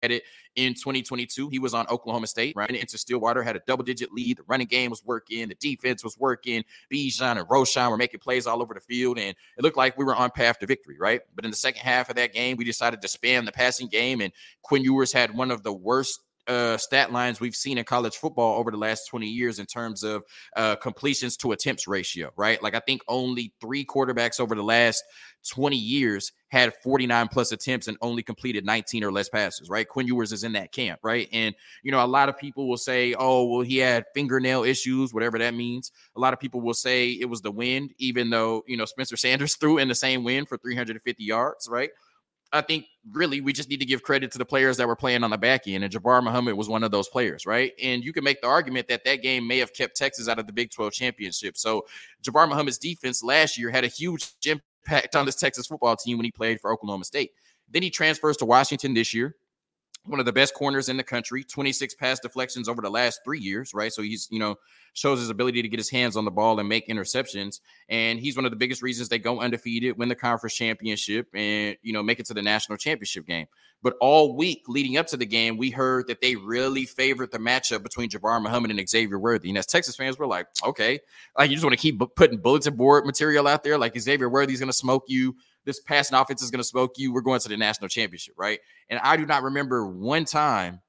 it 0.02 0.22
in 0.56 0.74
2022. 0.74 1.48
He 1.48 1.58
was 1.58 1.74
on 1.74 1.86
Oklahoma 1.88 2.26
State, 2.26 2.56
right? 2.56 2.70
Into 2.70 2.98
Stillwater, 2.98 3.42
had 3.42 3.56
a 3.56 3.60
double 3.66 3.84
digit 3.84 4.12
lead. 4.12 4.38
The 4.38 4.42
running 4.46 4.66
game 4.66 4.90
was 4.90 5.04
working, 5.04 5.48
the 5.48 5.54
defense 5.54 6.02
was 6.02 6.18
working. 6.18 6.64
Bijan 6.92 7.38
and 7.38 7.48
Roschon 7.48 7.90
were 7.90 7.96
making 7.96 8.20
plays 8.20 8.46
all 8.46 8.60
over 8.62 8.74
the 8.74 8.80
field, 8.80 9.18
and 9.18 9.34
it 9.56 9.62
looked 9.62 9.76
like 9.76 9.96
we 9.96 10.04
were 10.04 10.16
on 10.16 10.30
path 10.30 10.58
to 10.58 10.66
victory, 10.66 10.96
right? 10.98 11.20
But 11.34 11.44
in 11.44 11.50
the 11.50 11.56
second 11.56 11.82
half 11.82 12.10
of 12.10 12.16
that 12.16 12.32
game, 12.32 12.56
we 12.56 12.64
decided 12.64 13.00
to 13.02 13.08
spam 13.08 13.44
the 13.44 13.52
passing 13.52 13.88
game, 13.88 14.20
and 14.20 14.32
Quinn 14.62 14.82
Ewers 14.82 15.12
had 15.12 15.34
one 15.34 15.50
of 15.50 15.62
the 15.62 15.72
worst 15.72 16.20
uh, 16.48 16.76
stat 16.76 17.12
lines 17.12 17.40
we've 17.40 17.54
seen 17.54 17.78
in 17.78 17.84
college 17.84 18.16
football 18.16 18.58
over 18.58 18.70
the 18.70 18.76
last 18.76 19.06
20 19.08 19.26
years 19.26 19.58
in 19.58 19.66
terms 19.66 20.02
of 20.02 20.22
uh, 20.56 20.76
completions 20.76 21.36
to 21.38 21.52
attempts 21.52 21.86
ratio, 21.86 22.30
right? 22.36 22.62
Like 22.62 22.74
I 22.74 22.80
think 22.80 23.02
only 23.08 23.52
three 23.60 23.84
quarterbacks 23.84 24.40
over 24.40 24.54
the 24.54 24.62
last 24.62 25.02
20 25.50 25.76
years 25.76 26.32
had 26.48 26.74
49 26.82 27.28
plus 27.28 27.52
attempts 27.52 27.88
and 27.88 27.96
only 28.00 28.22
completed 28.22 28.64
19 28.64 29.04
or 29.04 29.12
less 29.12 29.28
passes, 29.28 29.70
right? 29.70 29.88
Quinn 29.88 30.06
Ewers 30.06 30.32
is 30.32 30.44
in 30.44 30.52
that 30.52 30.70
camp, 30.72 31.00
right? 31.02 31.28
And, 31.32 31.54
you 31.82 31.90
know, 31.90 32.04
a 32.04 32.06
lot 32.06 32.28
of 32.28 32.38
people 32.38 32.68
will 32.68 32.76
say, 32.76 33.14
oh, 33.18 33.46
well, 33.46 33.62
he 33.62 33.78
had 33.78 34.04
fingernail 34.14 34.62
issues, 34.64 35.14
whatever 35.14 35.38
that 35.38 35.54
means. 35.54 35.90
A 36.16 36.20
lot 36.20 36.32
of 36.32 36.40
people 36.40 36.60
will 36.60 36.74
say 36.74 37.08
it 37.10 37.28
was 37.28 37.40
the 37.40 37.50
wind, 37.50 37.92
even 37.98 38.30
though, 38.30 38.64
you 38.66 38.76
know, 38.76 38.84
Spencer 38.84 39.16
Sanders 39.16 39.56
threw 39.60 39.78
in 39.78 39.88
the 39.88 39.94
same 39.94 40.24
wind 40.24 40.48
for 40.48 40.58
350 40.58 41.24
yards, 41.24 41.68
right? 41.70 41.90
I 42.52 42.60
think 42.60 42.84
really 43.10 43.40
we 43.40 43.52
just 43.52 43.70
need 43.70 43.80
to 43.80 43.86
give 43.86 44.02
credit 44.02 44.30
to 44.32 44.38
the 44.38 44.44
players 44.44 44.76
that 44.76 44.86
were 44.86 44.96
playing 44.96 45.24
on 45.24 45.30
the 45.30 45.38
back 45.38 45.62
end, 45.66 45.84
and 45.84 45.92
Jabbar 45.92 46.22
Muhammad 46.22 46.54
was 46.54 46.68
one 46.68 46.84
of 46.84 46.90
those 46.90 47.08
players, 47.08 47.46
right? 47.46 47.72
And 47.82 48.04
you 48.04 48.12
can 48.12 48.24
make 48.24 48.40
the 48.40 48.46
argument 48.46 48.88
that 48.88 49.04
that 49.04 49.22
game 49.22 49.46
may 49.46 49.58
have 49.58 49.72
kept 49.72 49.96
Texas 49.96 50.28
out 50.28 50.38
of 50.38 50.46
the 50.46 50.52
Big 50.52 50.70
12 50.70 50.92
championship. 50.92 51.56
So 51.56 51.86
Jabbar 52.22 52.48
Muhammad's 52.48 52.78
defense 52.78 53.22
last 53.22 53.58
year 53.58 53.70
had 53.70 53.84
a 53.84 53.88
huge 53.88 54.32
impact 54.44 55.16
on 55.16 55.24
this 55.24 55.36
Texas 55.36 55.66
football 55.66 55.96
team 55.96 56.18
when 56.18 56.24
he 56.24 56.32
played 56.32 56.60
for 56.60 56.72
Oklahoma 56.72 57.04
State. 57.04 57.30
Then 57.70 57.82
he 57.82 57.90
transfers 57.90 58.36
to 58.38 58.44
Washington 58.44 58.92
this 58.94 59.14
year 59.14 59.34
one 60.04 60.18
of 60.18 60.26
the 60.26 60.32
best 60.32 60.54
corners 60.54 60.88
in 60.88 60.96
the 60.96 61.04
country, 61.04 61.44
26 61.44 61.94
pass 61.94 62.18
deflections 62.18 62.68
over 62.68 62.82
the 62.82 62.90
last 62.90 63.20
three 63.24 63.38
years, 63.38 63.72
right? 63.72 63.92
So 63.92 64.02
he's, 64.02 64.28
you 64.30 64.40
know, 64.40 64.56
shows 64.94 65.20
his 65.20 65.30
ability 65.30 65.62
to 65.62 65.68
get 65.68 65.78
his 65.78 65.90
hands 65.90 66.16
on 66.16 66.24
the 66.24 66.30
ball 66.30 66.58
and 66.58 66.68
make 66.68 66.88
interceptions. 66.88 67.60
And 67.88 68.18
he's 68.18 68.36
one 68.36 68.44
of 68.44 68.50
the 68.50 68.56
biggest 68.56 68.82
reasons 68.82 69.08
they 69.08 69.20
go 69.20 69.40
undefeated, 69.40 69.96
win 69.96 70.08
the 70.08 70.16
conference 70.16 70.54
championship, 70.54 71.28
and, 71.34 71.76
you 71.82 71.92
know, 71.92 72.02
make 72.02 72.18
it 72.18 72.26
to 72.26 72.34
the 72.34 72.42
national 72.42 72.78
championship 72.78 73.26
game. 73.26 73.46
But 73.82 73.94
all 74.00 74.36
week 74.36 74.64
leading 74.68 74.96
up 74.96 75.06
to 75.08 75.16
the 75.16 75.26
game, 75.26 75.56
we 75.56 75.70
heard 75.70 76.06
that 76.08 76.20
they 76.20 76.36
really 76.36 76.84
favored 76.84 77.32
the 77.32 77.38
matchup 77.38 77.82
between 77.82 78.10
Jabbar 78.10 78.40
Muhammad 78.42 78.70
and 78.70 78.88
Xavier 78.88 79.18
Worthy. 79.18 79.48
And 79.48 79.58
as 79.58 79.66
Texas 79.66 79.96
fans, 79.96 80.18
we're 80.18 80.26
like, 80.26 80.46
okay, 80.64 81.00
like 81.36 81.50
you 81.50 81.56
just 81.56 81.64
want 81.64 81.74
to 81.74 81.82
keep 81.82 82.00
putting 82.16 82.38
bulletin 82.38 82.76
board 82.76 83.06
material 83.06 83.48
out 83.48 83.64
there. 83.64 83.78
Like 83.78 83.98
Xavier 83.98 84.28
Worthy's 84.28 84.60
going 84.60 84.68
to 84.68 84.72
smoke 84.72 85.04
you 85.08 85.36
this 85.64 85.80
passing 85.80 86.16
offense 86.16 86.42
is 86.42 86.50
going 86.50 86.60
to 86.60 86.64
smoke 86.64 86.92
you. 86.96 87.12
We're 87.12 87.20
going 87.20 87.40
to 87.40 87.48
the 87.48 87.56
national 87.56 87.88
championship, 87.88 88.34
right? 88.36 88.58
And 88.88 89.00
I 89.02 89.16
do 89.16 89.26
not 89.26 89.42
remember 89.42 89.86
one 89.86 90.24
time 90.24 90.80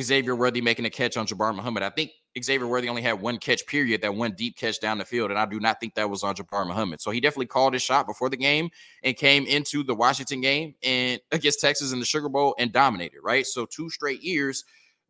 Xavier 0.00 0.34
Worthy 0.34 0.60
making 0.60 0.84
a 0.84 0.90
catch 0.90 1.16
on 1.16 1.26
Jabbar 1.26 1.54
Muhammad. 1.54 1.82
I 1.82 1.90
think 1.90 2.10
Xavier 2.42 2.66
Worthy 2.66 2.88
only 2.88 3.02
had 3.02 3.20
one 3.20 3.38
catch, 3.38 3.64
period, 3.66 4.02
that 4.02 4.14
one 4.14 4.32
deep 4.32 4.56
catch 4.56 4.80
down 4.80 4.98
the 4.98 5.04
field. 5.04 5.30
And 5.30 5.38
I 5.38 5.46
do 5.46 5.60
not 5.60 5.78
think 5.78 5.94
that 5.94 6.10
was 6.10 6.24
on 6.24 6.34
Jabbar 6.34 6.66
Muhammad. 6.66 7.00
So 7.00 7.10
he 7.10 7.20
definitely 7.20 7.46
called 7.46 7.74
his 7.74 7.82
shot 7.82 8.06
before 8.06 8.28
the 8.28 8.36
game 8.36 8.70
and 9.02 9.16
came 9.16 9.46
into 9.46 9.84
the 9.84 9.94
Washington 9.94 10.40
game 10.40 10.74
and 10.82 11.20
against 11.32 11.60
Texas 11.60 11.92
in 11.92 12.00
the 12.00 12.06
Sugar 12.06 12.28
Bowl 12.28 12.56
and 12.58 12.72
dominated, 12.72 13.20
right? 13.22 13.46
So 13.46 13.66
two 13.66 13.88
straight 13.90 14.22
years 14.22 14.64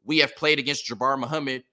we 0.04 0.18
have 0.18 0.36
played 0.36 0.58
against 0.58 0.86
Jabbar 0.86 1.18
Muhammad 1.18 1.64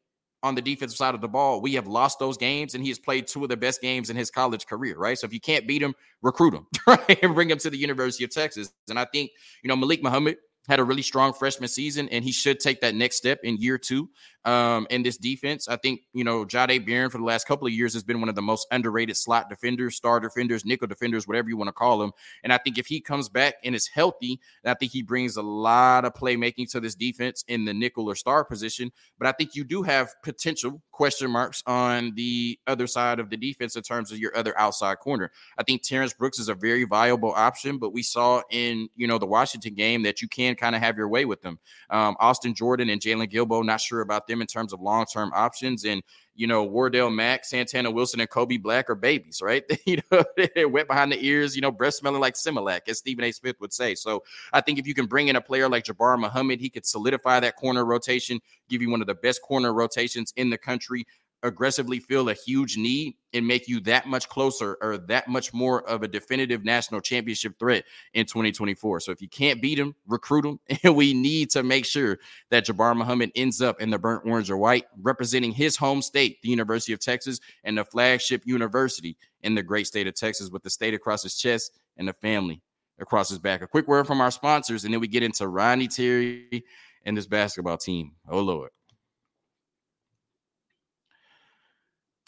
on 0.44 0.56
the 0.56 0.62
defensive 0.62 0.98
side 0.98 1.16
of 1.16 1.22
the 1.22 1.28
ball, 1.28 1.62
we 1.62 1.74
have 1.74 1.88
lost 1.88 2.20
those 2.20 2.38
games, 2.38 2.74
and 2.74 2.84
he 2.84 2.90
has 2.90 3.00
played 3.00 3.28
two 3.28 3.44
of 3.44 3.50
the 3.50 3.58
best 3.58 3.82
games 3.82 4.10
in 4.10 4.16
his 4.16 4.32
college 4.32 4.66
career, 4.66 4.98
right? 4.98 5.18
So 5.18 5.26
if 5.26 5.34
you 5.34 5.40
can't 5.40 5.68
beat 5.68 5.82
him, 5.82 5.94
recruit 6.22 6.54
him, 6.54 6.68
right? 6.88 7.20
And 7.24 7.36
bring 7.36 7.50
him 7.50 7.60
to 7.60 7.70
the 7.70 7.78
University 7.78 8.24
of 8.24 8.32
Texas. 8.32 8.72
And 8.90 8.98
I 8.98 9.06
think, 9.06 9.32
you 9.64 9.68
know, 9.68 9.76
Malik 9.76 10.02
Muhammad 10.04 10.38
had 10.68 10.80
a 10.80 10.84
really 10.84 11.02
strong 11.02 11.34
freshman 11.34 11.70
season, 11.70 12.10
and 12.10 12.24
he 12.24 12.32
should 12.32 12.60
take 12.60 12.82
that 12.82 12.96
next 12.96 13.18
step 13.18 13.40
in 13.44 13.58
year 13.58 13.78
two 13.78 14.10
um, 14.46 14.88
in 14.90 15.04
this 15.04 15.18
defense. 15.18 15.68
I 15.68 15.76
think, 15.78 16.02
you 16.14 16.24
know, 16.24 16.46
Jahdae 16.46 16.86
Barron 16.86 17.10
for 17.10 17.18
the 17.18 17.24
last 17.24 17.48
couple 17.48 17.68
of 17.68 17.74
years 17.74 17.94
has 17.94 18.04
been 18.04 18.20
one 18.20 18.30
of 18.30 18.36
the 18.36 18.42
most 18.42 18.68
underrated 18.72 19.18
slot 19.18 19.50
defenders, 19.50 19.96
star 19.96 20.20
defenders, 20.20 20.66
nickel 20.66 20.88
defenders, 20.88 21.28
whatever 21.28 21.50
you 21.50 21.58
want 21.58 21.68
to 21.68 21.74
call 21.74 22.00
them. 22.00 22.12
And 22.44 22.52
I 22.52 22.58
think 22.58 22.78
if 22.78 22.88
he 22.88 23.02
comes 23.02 23.30
back 23.30 23.56
and 23.64 23.76
is 23.76 23.88
healthy, 23.88 24.40
I 24.66 24.74
think 24.74 24.92
he 24.92 25.02
brings 25.02 25.38
a 25.38 25.42
lot 25.42 26.06
of 26.06 26.14
playmaking 26.14 26.72
to 26.72 26.80
this 26.80 26.96
defense 26.96 27.44
in 27.48 27.66
the 27.66 27.74
nickel 27.74 28.10
or 28.10 28.16
star 28.16 28.44
position. 28.44 28.92
But 29.20 29.28
I 29.28 29.32
think 29.34 29.56
you 29.56 29.64
do 29.64 29.84
have 29.84 30.14
potential 30.24 30.82
question 30.92 31.32
marks 31.32 31.64
on 31.66 32.14
the 32.16 32.60
other 32.68 32.86
side 32.88 33.20
of 33.20 33.30
the 33.30 33.38
defense 33.38 33.76
in 33.76 33.82
terms 33.82 34.12
of 34.12 34.20
your 34.20 34.36
other 34.38 34.58
outside 34.60 35.00
corner. 35.00 35.32
I 35.58 35.64
think 35.64 35.82
Terrence 35.82 36.14
Brooks 36.14 36.40
is 36.40 36.50
a 36.50 36.56
very 36.56 36.84
viable 36.84 37.34
option, 37.34 37.78
but 37.78 37.92
we 37.92 38.04
saw 38.04 38.42
in, 38.52 38.88
you 38.96 39.08
know, 39.08 39.18
the 39.18 39.26
Washington 39.26 39.74
game 39.74 40.04
that 40.04 40.22
you 40.22 40.28
can 40.28 40.56
kind 40.56 40.76
of 40.76 40.82
have 40.82 40.98
your 40.98 41.10
way 41.10 41.26
with 41.26 41.42
them. 41.42 41.60
Um, 41.90 42.16
Austin 42.20 42.54
Jordan 42.54 42.90
and 42.90 43.02
Jaylon 43.02 43.32
Guilbeau, 43.32 43.64
not 43.64 43.82
sure 43.82 44.02
about 44.02 44.28
them 44.32 44.42
in 44.42 44.48
terms 44.48 44.74
of 44.74 44.82
long 44.82 45.06
term 45.06 45.32
options. 45.36 45.86
And, 45.86 46.02
you 46.36 46.48
know, 46.48 46.64
Wardell 46.64 47.10
Mack, 47.10 47.46
Santana 47.46 47.92
Wilson, 47.92 48.20
and 48.20 48.30
Kobe 48.30 48.58
Black 48.58 48.90
are 48.90 48.96
babies, 48.96 49.42
right? 49.44 49.64
you 49.86 50.02
know, 50.12 50.24
they're 50.56 50.68
wet 50.68 50.88
behind 50.88 51.12
the 51.12 51.24
ears, 51.24 51.56
you 51.56 51.62
know, 51.62 51.72
breast 51.72 52.00
smelling 52.00 52.22
like 52.22 52.36
Similac, 52.36 52.82
as 52.88 52.98
Stephen 52.98 53.24
A. 53.26 53.32
Smith 53.32 53.58
would 53.60 53.74
say. 53.74 53.96
So 53.96 54.24
I 54.54 54.62
think 54.62 54.80
if 54.80 54.88
you 54.88 54.94
can 54.94 55.06
bring 55.06 55.28
in 55.28 55.36
a 55.36 55.42
player 55.42 55.70
like 55.70 55.86
Jabbar 55.86 56.20
Muhammad, 56.20 56.60
he 56.60 56.70
could 56.70 56.86
solidify 56.86 57.40
that 57.42 57.56
corner 57.56 57.86
rotation, 57.86 58.40
give 58.70 58.82
you 58.82 58.90
one 58.90 59.02
of 59.02 59.08
the 59.08 59.16
best 59.16 59.42
corner 59.42 59.74
rotations 59.74 60.34
in 60.36 60.50
the 60.50 60.58
country 60.58 61.06
aggressively 61.44 62.00
feel 62.00 62.30
a 62.30 62.34
huge 62.34 62.78
need 62.78 63.16
and 63.34 63.48
make 63.48 63.68
you 63.68 63.80
that 63.82 64.08
much 64.08 64.30
closer 64.30 64.78
or 64.82 64.98
that 64.98 65.28
much 65.28 65.54
more 65.54 65.88
of 65.88 66.04
a 66.04 66.08
definitive 66.08 66.64
national 66.64 67.02
championship 67.02 67.58
threat 67.58 67.84
in 68.14 68.26
2024. 68.26 69.00
So 69.00 69.12
if 69.12 69.22
you 69.22 69.28
can't 69.28 69.62
beat 69.62 69.80
him, 69.80 69.96
recruit 70.08 70.46
him. 70.46 70.60
And 70.84 70.96
we 70.96 71.14
need 71.14 71.52
to 71.52 71.64
make 71.64 71.86
sure 71.86 72.18
that 72.50 72.66
Jabbar 72.66 72.96
Muhammad 72.96 73.32
ends 73.36 73.62
up 73.62 73.82
in 73.82 73.90
the 73.90 74.00
burnt 74.00 74.26
orange 74.26 74.50
or 74.50 74.58
white, 74.58 74.86
representing 75.02 75.52
his 75.52 75.78
home 75.78 76.02
state, 76.02 76.42
the 76.42 76.50
University 76.50 76.94
of 76.94 77.00
Texas, 77.00 77.40
and 77.64 77.78
the 77.78 77.86
flagship 77.86 78.42
university 78.46 79.16
in 79.42 79.54
the 79.56 79.64
great 79.64 79.88
state 79.88 80.08
of 80.08 80.16
Texas 80.16 80.50
with 80.50 80.64
the 80.64 80.70
state 80.70 80.94
across 80.94 81.24
his 81.24 81.36
chest 81.36 81.80
and 81.98 82.08
the 82.08 82.14
family 82.14 82.62
across 83.00 83.30
his 83.30 83.40
back. 83.40 83.62
A 83.62 83.68
quick 83.68 83.88
word 83.88 84.08
from 84.08 84.22
our 84.22 84.32
sponsors, 84.32 84.86
and 84.86 84.94
then 84.94 85.02
we 85.02 85.08
get 85.08 85.24
into 85.24 85.48
Ronnie 85.48 85.88
Terry 85.88 86.64
and 87.06 87.18
this 87.18 87.28
basketball 87.28 87.78
team. 87.78 88.14
Oh, 88.30 88.40
Lord. 88.40 88.70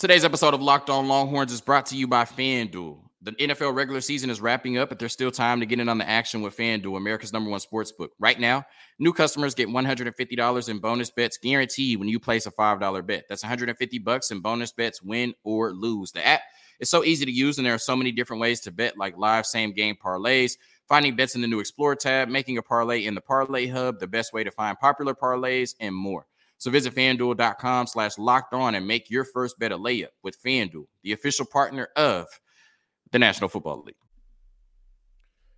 Today's 0.03 0.25
episode 0.25 0.53
of 0.53 0.62
Locked 0.62 0.89
On 0.89 1.07
Longhorns 1.07 1.53
is 1.53 1.62
brought 1.62 1.86
to 1.86 1.95
you 1.95 2.07
by 2.07 2.25
FanDuel. 2.25 3.00
The 3.22 3.31
NFL 3.31 3.74
regular 3.74 4.01
season 4.01 4.29
is 4.29 4.41
wrapping 4.41 4.77
up, 4.77 4.89
but 4.89 5.00
there's 5.00 5.13
still 5.13 5.31
time 5.31 5.62
to 5.62 5.65
get 5.65 5.79
in 5.79 5.88
on 5.88 5.98
the 5.98 6.05
action 6.05 6.41
with 6.41 6.57
FanDuel, 6.57 6.98
America's 6.98 7.31
number 7.31 7.50
one 7.50 7.62
sports 7.62 7.93
book. 7.93 8.12
Right 8.19 8.38
now, 8.38 8.65
new 9.00 9.13
customers 9.13 9.55
get 9.55 9.69
$150 9.69 10.69
in 10.69 10.79
bonus 10.79 11.10
bets 11.10 11.38
guaranteed 11.38 12.00
when 12.00 12.10
you 12.10 12.19
place 12.19 12.45
a 12.45 12.51
$5 12.51 13.07
bet. 13.07 13.24
That's 13.29 13.43
150 13.43 13.98
bucks 14.00 14.29
in 14.29 14.41
bonus 14.41 14.74
bets, 14.74 15.01
win 15.01 15.36
or 15.45 15.72
lose. 15.72 16.12
The 16.12 16.27
app 16.27 16.41
is 16.81 16.89
so 16.89 17.05
easy 17.05 17.24
to 17.24 17.31
use, 17.31 17.57
and 17.57 17.65
there 17.65 17.74
are 17.74 17.79
so 17.79 17.95
many 17.95 18.12
different 18.12 18.41
ways 18.41 18.60
to 18.60 18.72
bet, 18.72 18.98
like 18.98 19.17
live 19.17 19.45
same 19.45 19.72
game 19.72 19.95
parlays, 19.95 20.57
finding 20.89 21.15
bets 21.15 21.36
in 21.36 21.39
the 21.39 21.48
new 21.48 21.62
Explore 21.62 21.95
tab, 21.95 22.27
making 22.27 22.57
a 22.57 22.62
parlay 22.62 23.05
in 23.05 23.15
the 23.15 23.22
Parlay 23.22 23.67
Hub, 23.67 24.00
the 24.01 24.07
best 24.07 24.33
way 24.33 24.43
to 24.43 24.51
find 24.51 24.77
popular 24.77 25.13
parlays, 25.13 25.75
and 25.79 25.95
more. 25.95 26.25
So 26.63 26.72
visit 26.72 26.96
fanduel.com 26.96 27.88
slash 27.88 28.17
locked 28.17 28.53
on 28.53 28.74
and 28.74 28.88
make 28.88 29.10
your 29.10 29.25
first 29.25 29.60
bet 29.60 29.74
a 29.74 29.77
layup 29.77 30.13
with 30.24 30.41
FanDuel, 30.41 30.86
the 31.03 31.12
official 31.12 31.46
partner 31.46 31.89
of 31.98 32.27
the 33.12 33.20
National 33.20 33.50
Football 33.50 33.84
League. 33.84 33.98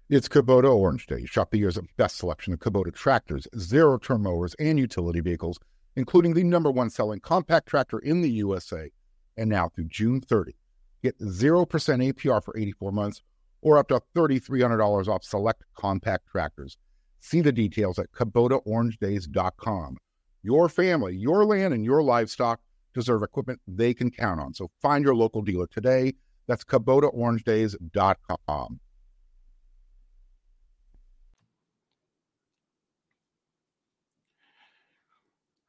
It's 0.10 0.28
Kubota 0.28 0.76
Orange 0.76 1.06
Day. 1.06 1.28
Shop 1.28 1.52
the 1.52 1.60
year's 1.60 1.78
best 1.96 2.18
selection 2.18 2.54
of 2.54 2.60
Kubota 2.60 2.92
tractors, 2.92 3.48
zero 3.56 4.00
turn 4.00 4.24
mowers, 4.24 4.56
and 4.56 4.80
utility 4.80 5.20
vehicles, 5.20 5.60
including 5.96 6.34
the 6.34 6.44
number 6.44 6.72
one 6.72 6.90
selling 6.90 7.20
compact 7.20 7.68
tractor 7.68 8.00
in 8.00 8.24
the 8.24 8.32
USA. 8.32 8.90
And 9.38 9.48
now 9.48 9.70
through 9.70 9.90
June 9.90 10.22
30, 10.22 10.56
get 11.04 11.20
0% 11.20 11.68
APR 11.68 12.44
for 12.44 12.58
84 12.58 12.92
months 12.92 13.22
or 13.62 13.78
up 13.78 13.90
to 13.90 14.02
$3,300 14.16 15.08
off 15.08 15.24
select 15.24 15.66
compact 15.76 16.26
tractors. 16.32 16.80
See 17.20 17.42
the 17.42 17.52
details 17.52 18.00
at 18.00 18.12
KubotaOrangeDays.com. 18.12 19.98
Your 20.46 20.70
family, 20.70 21.16
your 21.16 21.44
land, 21.44 21.74
and 21.74 21.84
your 21.84 22.04
livestock 22.04 22.60
deserve 22.94 23.24
equipment 23.24 23.60
they 23.68 23.96
can 23.96 24.12
count 24.12 24.40
on. 24.40 24.54
So 24.54 24.70
find 24.80 25.04
your 25.04 25.16
local 25.16 25.42
dealer 25.42 25.66
today. 25.66 26.14
That's 26.48 26.64
KubotaOrangeDays.com. 26.64 28.80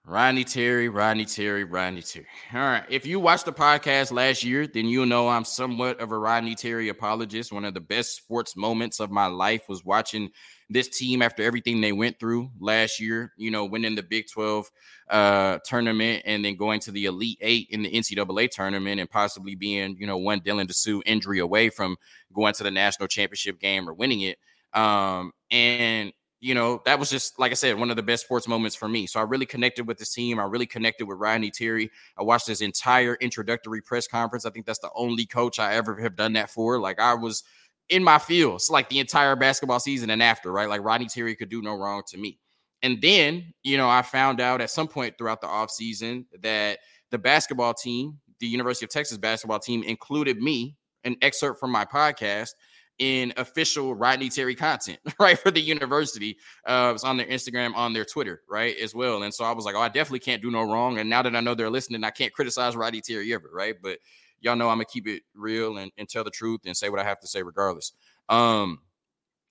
Rodney 0.05 0.45
Terry, 0.45 0.91
Rodney 0.91 1.25
Terry, 1.25 1.65
Rodney 1.65 2.03
Terry. 2.03 2.27
All 2.53 2.61
right. 2.61 2.85
If 2.91 3.07
you 3.07 3.19
watched 3.19 3.47
the 3.47 3.53
podcast 3.53 4.13
last 4.13 4.45
year, 4.45 4.67
then 4.67 4.85
you'll 4.87 5.07
know 5.07 5.29
I'm 5.29 5.47
somewhat 5.47 6.01
of 6.01 6.13
a 6.13 6.19
Rodney 6.19 6.55
Terry 6.55 6.91
apologist. 6.91 7.51
One 7.51 7.65
of 7.65 7.73
the 7.73 7.81
best 7.81 8.15
sports 8.15 8.55
moments 8.57 9.01
of 9.01 9.11
my 9.11 9.27
life 9.27 9.63
was 9.71 9.87
watching 9.87 10.29
this 10.69 10.89
team 10.89 11.23
after 11.23 11.43
everything 11.43 11.81
they 11.81 11.93
went 11.93 12.19
through 12.19 12.51
last 12.59 13.01
year, 13.01 13.33
you 13.37 13.51
know, 13.51 13.65
winning 13.65 13.95
the 13.95 14.03
Big 14.03 14.27
12 14.33 14.69
uh, 15.11 15.59
tournament 15.65 16.23
and 16.27 16.45
then 16.45 16.57
going 16.57 16.81
to 16.81 16.91
the 16.91 17.05
Elite 17.05 17.39
Eight 17.41 17.69
in 17.71 17.83
the 17.83 17.91
NCAA 17.91 18.51
tournament 18.51 19.01
and 19.01 19.09
possibly 19.09 19.55
being, 19.55 19.97
you 19.99 20.07
know, 20.07 20.17
one 20.17 20.41
Dylan 20.41 20.67
Disu 20.67 21.03
injury 21.07 21.39
away 21.39 21.71
from 21.71 21.97
going 22.33 22.55
to 22.55 22.65
the 22.65 22.71
national 22.71 23.07
championship 23.07 23.61
game 23.61 23.89
or 23.89 23.95
winning 23.95 24.23
it. 24.23 24.39
Um, 24.73 25.33
and 25.51 26.13
you 26.41 26.55
know, 26.55 26.83
that 26.85 26.99
was 26.99 27.09
just 27.09 27.39
like 27.39 27.51
I 27.51 27.55
said, 27.55 27.79
one 27.79 27.91
of 27.91 27.97
the 27.97 28.03
best 28.03 28.25
sports 28.25 28.47
moments 28.47 28.77
for 28.77 28.89
me. 28.89 29.07
So 29.07 29.19
I 29.19 29.23
really 29.23 29.47
connected 29.47 29.87
with 29.87 29.99
this 29.99 30.13
team. 30.13 30.39
I 30.39 30.45
really 30.45 30.67
connected 30.67 31.07
with 31.07 31.19
Rodney 31.19 31.51
Terry. 31.51 31.91
I 32.19 32.23
watched 32.23 32.47
his 32.47 32.61
entire 32.61 33.15
introductory 33.21 33.81
press 33.81 34.07
conference. 34.07 34.45
I 34.45 34.51
think 34.51 34.67
that's 34.67 34.79
the 34.81 34.91
only 34.95 35.25
coach 35.25 35.59
I 35.59 35.75
ever 35.75 35.99
have 36.01 36.15
done 36.15 36.35
that 36.35 36.51
for. 36.51 36.79
Like 36.79 37.01
I 37.01 37.15
was 37.15 37.43
in 37.89 38.03
my 38.03 38.19
feels 38.19 38.69
like 38.71 38.89
the 38.89 38.99
entire 38.99 39.37
basketball 39.37 39.81
season 39.81 40.11
and 40.11 40.23
after, 40.23 40.51
right? 40.53 40.69
Like 40.69 40.83
Rodney 40.83 41.07
Terry 41.07 41.37
could 41.37 41.49
do 41.49 41.63
no 41.63 41.77
wrong 41.77 42.03
to 42.09 42.19
me. 42.19 42.39
And 42.83 43.01
then, 43.01 43.53
you 43.63 43.77
know, 43.77 43.89
I 43.89 44.03
found 44.03 44.41
out 44.41 44.61
at 44.61 44.71
some 44.71 44.89
point 44.89 45.17
throughout 45.17 45.41
the 45.41 45.47
offseason 45.47 46.25
that 46.41 46.79
the 47.11 47.19
basketball 47.19 47.75
team, 47.75 48.19
the 48.41 48.47
University 48.47 48.85
of 48.85 48.91
Texas 48.91 49.19
basketball 49.19 49.59
team, 49.59 49.83
included 49.83 50.39
me, 50.39 50.77
an 51.05 51.17
excerpt 51.23 51.61
from 51.61 51.71
my 51.71 51.85
podcast 51.85 52.51
in 52.99 53.33
official 53.37 53.95
Rodney 53.95 54.29
Terry 54.29 54.55
content, 54.55 54.99
right? 55.21 55.39
For 55.39 55.51
the 55.51 55.61
university. 55.61 56.37
Uh, 56.67 56.93
it's 56.95 57.05
on 57.05 57.17
their 57.17 57.27
Instagram, 57.27 57.75
on 57.75 57.93
their 57.93 58.05
Twitter, 58.05 58.43
right? 58.49 58.77
As 58.79 58.95
well. 58.95 59.23
And 59.23 59.33
so 59.33 59.45
I 59.45 59.53
was 59.53 59.65
like, 59.65 59.75
oh, 59.75 59.81
I 59.81 59.89
definitely 59.89 60.21
can't 60.21 60.43
do 60.43 60.51
no 60.51 60.63
wrong. 60.63 60.99
And 60.99 61.09
now 61.09 61.23
that 61.23 61.37
I 61.37 61.41
know 61.41 61.55
they're 61.55 61.71
listening, 61.71 62.05
I 62.05 62.11
can't 62.11 62.33
criticize 62.33 62.77
Rodney 62.77 63.01
Terry 63.01 63.33
ever, 63.35 63.51
right? 63.53 63.77
But 63.81 63.99
y'all 64.41 64.57
know 64.57 64.69
I'm 64.69 64.77
gonna 64.77 64.85
keep 64.87 65.07
it 65.07 65.23
real 65.35 65.79
and, 65.79 65.91
and 65.99 66.09
tell 66.09 66.25
the 66.25 66.31
truth 66.31 66.61
and 66.67 66.77
say 66.77 66.89
what 66.89 67.01
I 67.01 67.05
have 67.05 67.21
to 67.21 67.27
say 67.27 67.43
regardless. 67.43 67.93
Um, 68.29 68.81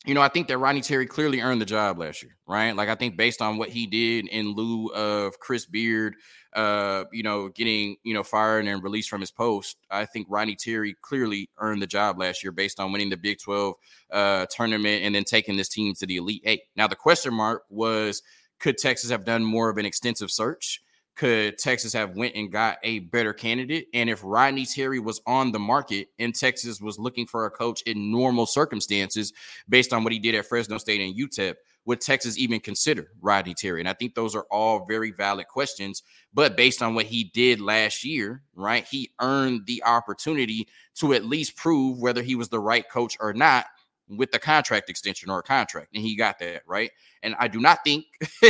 you 0.06 0.13
know, 0.13 0.22
I 0.22 0.27
think 0.27 0.48
that 0.48 0.60
Rodney 0.60 0.82
Terry 0.82 1.08
clearly 1.08 1.42
earned 1.42 1.60
the 1.60 1.65
job 1.65 1.98
last 1.98 2.22
year, 2.22 2.36
right? 2.48 2.75
Like 2.75 2.89
I 2.89 2.96
think 2.96 3.18
based 3.18 3.42
on 3.42 3.58
what 3.58 3.70
he 3.70 3.88
did 3.88 4.27
in 4.27 4.54
lieu 4.54 4.89
of 4.89 5.39
Chris 5.39 5.65
Beard, 5.65 6.15
uh, 6.54 7.06
you 7.12 7.24
know, 7.24 7.50
getting 7.50 7.98
you 8.04 8.13
know 8.13 8.22
fired 8.22 8.68
and 8.68 8.84
released 8.84 9.10
from 9.10 9.22
his 9.22 9.32
post, 9.32 9.77
I 9.89 10.06
think 10.06 10.27
Rodney 10.30 10.56
Terry 10.56 10.96
clearly 11.01 11.50
earned 11.58 11.82
the 11.82 11.88
job 11.88 12.20
last 12.20 12.44
year 12.44 12.51
based 12.51 12.80
on 12.80 12.92
winning 12.92 13.10
the 13.10 13.18
Big 13.18 13.39
Twelve 13.39 13.75
uh, 14.12 14.46
tournament 14.51 15.04
and 15.04 15.15
then 15.15 15.24
taking 15.24 15.58
this 15.58 15.70
team 15.70 15.96
to 15.96 16.06
the 16.06 16.18
Elite 16.18 16.44
Eight. 16.46 16.62
Now 16.75 16.88
the 16.88 16.96
question 16.96 17.34
mark 17.34 17.63
was, 17.70 18.22
could 18.60 18.77
Texas 18.77 19.10
have 19.10 19.25
done 19.25 19.44
more 19.44 19.70
of 19.70 19.77
an 19.77 19.86
extensive 19.86 20.30
search? 20.30 20.82
Could 21.15 21.57
Texas 21.57 21.93
have 21.93 22.15
went 22.15 22.36
and 22.36 22.51
got 22.51 22.77
a 22.84 23.00
better 23.00 23.34
candidate? 23.34 23.88
And 23.93 24.10
if 24.10 24.22
Rodney 24.24 24.65
Terry 24.65 25.00
was 25.00 25.22
on 25.25 25.51
the 25.51 25.60
market 25.60 26.10
and 26.19 26.36
Texas 26.36 26.81
was 26.81 27.00
looking 27.00 27.25
for 27.25 27.45
a 27.45 27.51
coach 27.51 27.81
in 27.84 28.12
normal 28.12 28.45
circumstances, 28.45 29.31
based 29.69 29.93
on 29.93 30.03
what 30.03 30.13
he 30.13 30.19
did 30.19 30.36
at 30.36 30.45
Fresno 30.45 30.77
State 30.77 31.01
and 31.01 31.17
UTEP, 31.17 31.55
would 31.86 32.01
Texas 32.01 32.38
even 32.38 32.60
consider 32.60 33.12
Rodney 33.22 33.53
Terry? 33.53 33.79
And 33.79 33.88
I 33.88 33.93
think 33.93 34.15
those 34.15 34.36
are 34.36 34.48
all 34.51 34.86
very 34.86 35.12
valid 35.12 35.48
questions. 35.48 36.03
But 36.34 36.57
based 36.57 36.81
on 36.81 36.95
what 36.95 37.05
he 37.05 37.25
did 37.25 37.62
last 37.62 38.03
year, 38.03 38.41
right, 38.55 38.86
he 38.86 39.12
earned 39.22 39.67
the 39.67 39.84
opportunity 39.86 40.67
to 40.95 41.13
at 41.13 41.25
least 41.25 41.55
prove 41.55 42.00
whether 42.00 42.24
he 42.24 42.36
was 42.36 42.50
the 42.50 42.60
right 42.60 42.89
coach 42.89 43.15
or 43.19 43.34
not 43.34 43.65
with 44.07 44.31
the 44.31 44.39
contract 44.39 44.89
extension 44.89 45.29
or 45.29 45.39
a 45.39 45.43
contract. 45.43 45.89
And 45.93 46.03
he 46.03 46.15
got 46.15 46.39
that, 46.39 46.62
right? 46.67 46.91
And 47.24 47.35
I 47.39 47.47
do 47.47 47.59
not 47.59 47.79
think 47.83 48.05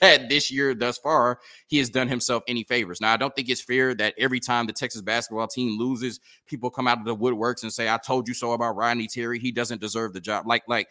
that 0.00 0.26
this 0.28 0.50
year 0.50 0.74
thus 0.74 0.98
far 0.98 1.38
he 1.66 1.78
has 1.78 1.88
done 1.88 2.08
himself 2.08 2.42
any 2.48 2.64
favors. 2.64 3.00
Now, 3.00 3.12
I 3.12 3.16
don't 3.16 3.34
think 3.34 3.48
it's 3.48 3.60
fair 3.60 3.94
that 3.94 4.14
every 4.18 4.40
time 4.40 4.66
the 4.66 4.72
Texas 4.72 5.02
basketball 5.02 5.46
team 5.46 5.78
loses, 5.78 6.20
people 6.46 6.70
come 6.70 6.88
out 6.88 6.98
of 6.98 7.04
the 7.04 7.16
woodworks 7.16 7.62
and 7.62 7.72
say, 7.72 7.88
I 7.88 7.98
told 7.98 8.26
you 8.26 8.34
so 8.34 8.52
about 8.52 8.76
Rodney 8.76 9.06
Terry. 9.06 9.38
He 9.38 9.52
doesn't 9.52 9.80
deserve 9.80 10.12
the 10.12 10.20
job. 10.20 10.46
Like, 10.46 10.64
like, 10.66 10.88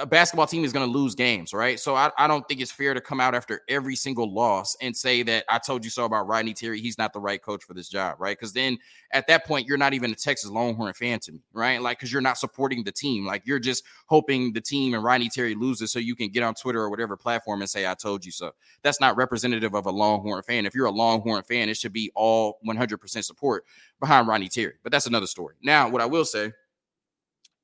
a 0.00 0.06
basketball 0.06 0.46
team 0.46 0.64
is 0.64 0.72
going 0.72 0.86
to 0.86 0.98
lose 0.98 1.14
games, 1.14 1.52
right? 1.52 1.78
So 1.78 1.94
I, 1.94 2.10
I 2.16 2.26
don't 2.26 2.46
think 2.48 2.60
it's 2.60 2.72
fair 2.72 2.94
to 2.94 3.00
come 3.00 3.20
out 3.20 3.34
after 3.34 3.60
every 3.68 3.94
single 3.94 4.32
loss 4.32 4.76
and 4.80 4.96
say 4.96 5.22
that 5.24 5.44
I 5.48 5.58
told 5.58 5.84
you 5.84 5.90
so 5.90 6.04
about 6.04 6.26
Rodney 6.26 6.54
Terry. 6.54 6.80
He's 6.80 6.98
not 6.98 7.12
the 7.12 7.20
right 7.20 7.40
coach 7.40 7.62
for 7.64 7.74
this 7.74 7.88
job, 7.88 8.16
right? 8.18 8.36
Because 8.36 8.52
then 8.52 8.78
at 9.12 9.26
that 9.26 9.46
point, 9.46 9.66
you're 9.66 9.78
not 9.78 9.92
even 9.92 10.10
a 10.10 10.14
Texas 10.14 10.50
Longhorn 10.50 10.94
fan 10.94 11.20
to 11.20 11.32
me, 11.32 11.40
right? 11.52 11.80
Like, 11.80 11.98
because 11.98 12.12
you're 12.12 12.22
not 12.22 12.38
supporting 12.38 12.82
the 12.82 12.92
team. 12.92 13.26
Like, 13.26 13.42
you're 13.44 13.58
just 13.58 13.84
hoping 14.06 14.52
the 14.52 14.60
team 14.60 14.94
and 14.94 15.04
Rodney 15.04 15.28
Terry 15.28 15.54
loses 15.54 15.92
so 15.92 15.98
you 15.98 16.16
can 16.16 16.30
get 16.30 16.42
on 16.42 16.54
Twitter 16.54 16.80
or 16.80 16.90
whatever 16.90 17.16
platform 17.16 17.60
and 17.60 17.68
say, 17.68 17.86
I 17.86 17.94
told 17.94 18.24
you 18.24 18.32
so. 18.32 18.52
That's 18.82 19.00
not 19.00 19.16
representative 19.16 19.74
of 19.74 19.86
a 19.86 19.90
Longhorn 19.90 20.42
fan. 20.42 20.66
If 20.66 20.74
you're 20.74 20.86
a 20.86 20.90
Longhorn 20.90 21.42
fan, 21.42 21.68
it 21.68 21.76
should 21.76 21.92
be 21.92 22.10
all 22.14 22.58
100% 22.66 23.24
support 23.24 23.64
behind 24.00 24.28
Rodney 24.28 24.48
Terry. 24.48 24.74
But 24.82 24.92
that's 24.92 25.06
another 25.06 25.26
story. 25.26 25.56
Now, 25.62 25.88
what 25.88 26.00
I 26.02 26.06
will 26.06 26.24
say 26.24 26.52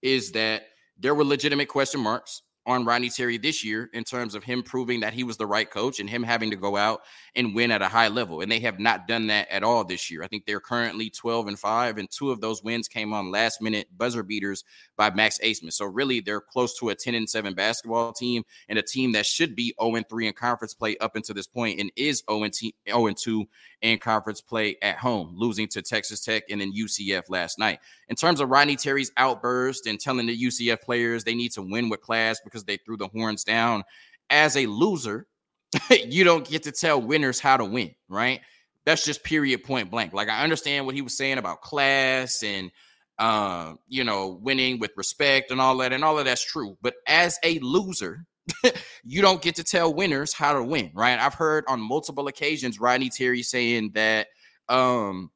is 0.02 0.33
that 0.33 0.64
there 0.98 1.14
were 1.14 1.24
legitimate 1.24 1.68
question 1.68 2.00
marks 2.00 2.42
on 2.66 2.85
Rodney 2.85 3.08
Terry 3.08 3.38
this 3.38 3.64
year 3.64 3.88
in 3.92 4.02
terms 4.02 4.35
of 4.35 4.42
him 4.42 4.62
proving 4.62 5.00
that 5.00 5.14
he 5.14 5.25
was 5.25 5.37
the 5.37 5.46
right 5.46 5.70
coach 5.70 6.00
and 6.00 6.11
him 6.11 6.23
having 6.23 6.50
to 6.50 6.56
go 6.56 6.76
out 6.76 7.02
and 7.37 7.54
win 7.54 7.70
at 7.70 7.80
a 7.80 7.88
high 7.88 8.08
level. 8.08 8.40
And 8.40 8.50
they 8.50 8.58
have 8.61 8.80
not 8.80 9.06
done 9.06 9.28
that 9.28 9.49
at 9.49 9.62
all 9.62 9.85
this 9.85 10.11
year. 10.11 10.23
I 10.23 10.26
think 10.26 10.44
they're 10.44 10.61
currently 10.61 11.08
12 11.08 11.46
and 11.49 11.58
5, 11.58 11.99
and 11.99 12.11
two 12.11 12.30
of 12.30 12.40
those 12.40 12.62
wins 12.62 12.88
came 12.88 13.12
on 13.12 13.30
last 13.30 13.62
minute 13.62 13.87
buzzer 13.96 14.25
beaters 14.25 14.64
by 14.96 15.11
Max 15.11 15.38
Abmas. 15.42 15.75
So 15.75 15.87
really, 15.87 16.20
they're 16.20 16.40
close 16.40 16.76
to 16.78 16.88
a 16.88 16.94
10 16.94 17.14
and 17.14 17.30
7 17.30 17.54
basketball 17.54 18.12
team 18.12 18.42
and 18.68 18.78
a 18.78 18.82
team 18.82 19.12
that 19.12 19.26
should 19.26 19.54
be 19.54 19.75
0 19.80 19.94
and 19.94 20.08
3 20.08 20.26
in 20.26 20.32
conference 20.32 20.75
play 20.75 20.96
up 20.99 21.14
until 21.14 21.35
this 21.35 21.46
point 21.46 21.80
and 21.80 21.92
is 21.96 22.25
0 22.28 22.42
and 22.42 23.16
2 23.16 23.46
in 23.82 23.99
conference 23.99 24.40
play 24.40 24.76
at 24.82 24.96
home, 24.96 25.35
losing 25.37 25.68
to 25.68 25.82
Texas 25.82 26.25
Tech 26.25 26.44
and 26.50 26.61
then 26.61 26.73
UCF 26.73 27.28
last 27.28 27.58
night. 27.58 27.78
In 28.08 28.16
terms 28.16 28.40
of 28.40 28.49
Rodney 28.49 28.76
Terry's 28.76 29.12
outburst 29.16 29.87
and 29.87 30.00
telling 30.00 30.26
the 30.26 30.44
UCF 30.44 30.80
players 30.80 31.25
they 31.25 31.35
need 31.35 31.52
to 31.52 31.62
win 31.62 31.88
with 31.88 32.00
class 32.00 32.40
because 32.42 32.55
they 32.64 32.78
threw 32.78 32.96
the 32.96 33.08
horns 33.08 33.44
down, 33.44 33.84
as 34.30 34.56
a 34.56 34.66
loser, 34.66 35.26
you 35.90 36.25
don't 36.25 36.48
get 36.48 36.64
to 36.64 36.72
tell 36.72 37.00
winners 37.00 37.40
how 37.40 37.56
to 37.56 37.64
win, 37.64 37.94
right? 38.08 38.40
That's 38.84 39.04
just 39.04 39.25
period 39.25 39.64
point 39.64 39.90
blank. 39.90 40.12
Like 40.12 40.28
I 40.28 40.42
understand 40.44 40.86
what 40.86 40.94
he 40.94 41.02
was 41.02 41.16
saying 41.16 41.38
about 41.38 41.60
class 41.60 42.42
and 42.42 42.70
uh, 43.18 43.75
you 43.88 44.04
know, 44.04 44.38
winning 44.42 44.78
with 44.78 44.92
respect 44.96 45.50
and 45.50 45.60
all 45.60 45.76
that, 45.78 45.92
and 45.92 46.04
all 46.04 46.18
of 46.18 46.26
that's 46.26 46.44
true. 46.44 46.76
But 46.82 46.94
as 47.06 47.38
a 47.42 47.58
loser, 47.60 48.26
you 49.04 49.22
don't 49.22 49.42
get 49.42 49.56
to 49.56 49.64
tell 49.64 49.92
winners 49.92 50.32
how 50.32 50.52
to 50.52 50.62
win, 50.62 50.90
right? 50.94 51.18
I've 51.18 51.34
heard 51.34 51.64
on 51.68 51.80
multiple 51.80 52.28
occasions 52.28 52.78
Rodney 52.78 53.10
Terry 53.10 53.42
saying 53.42 53.92
that 53.94 54.28
um 54.68 55.30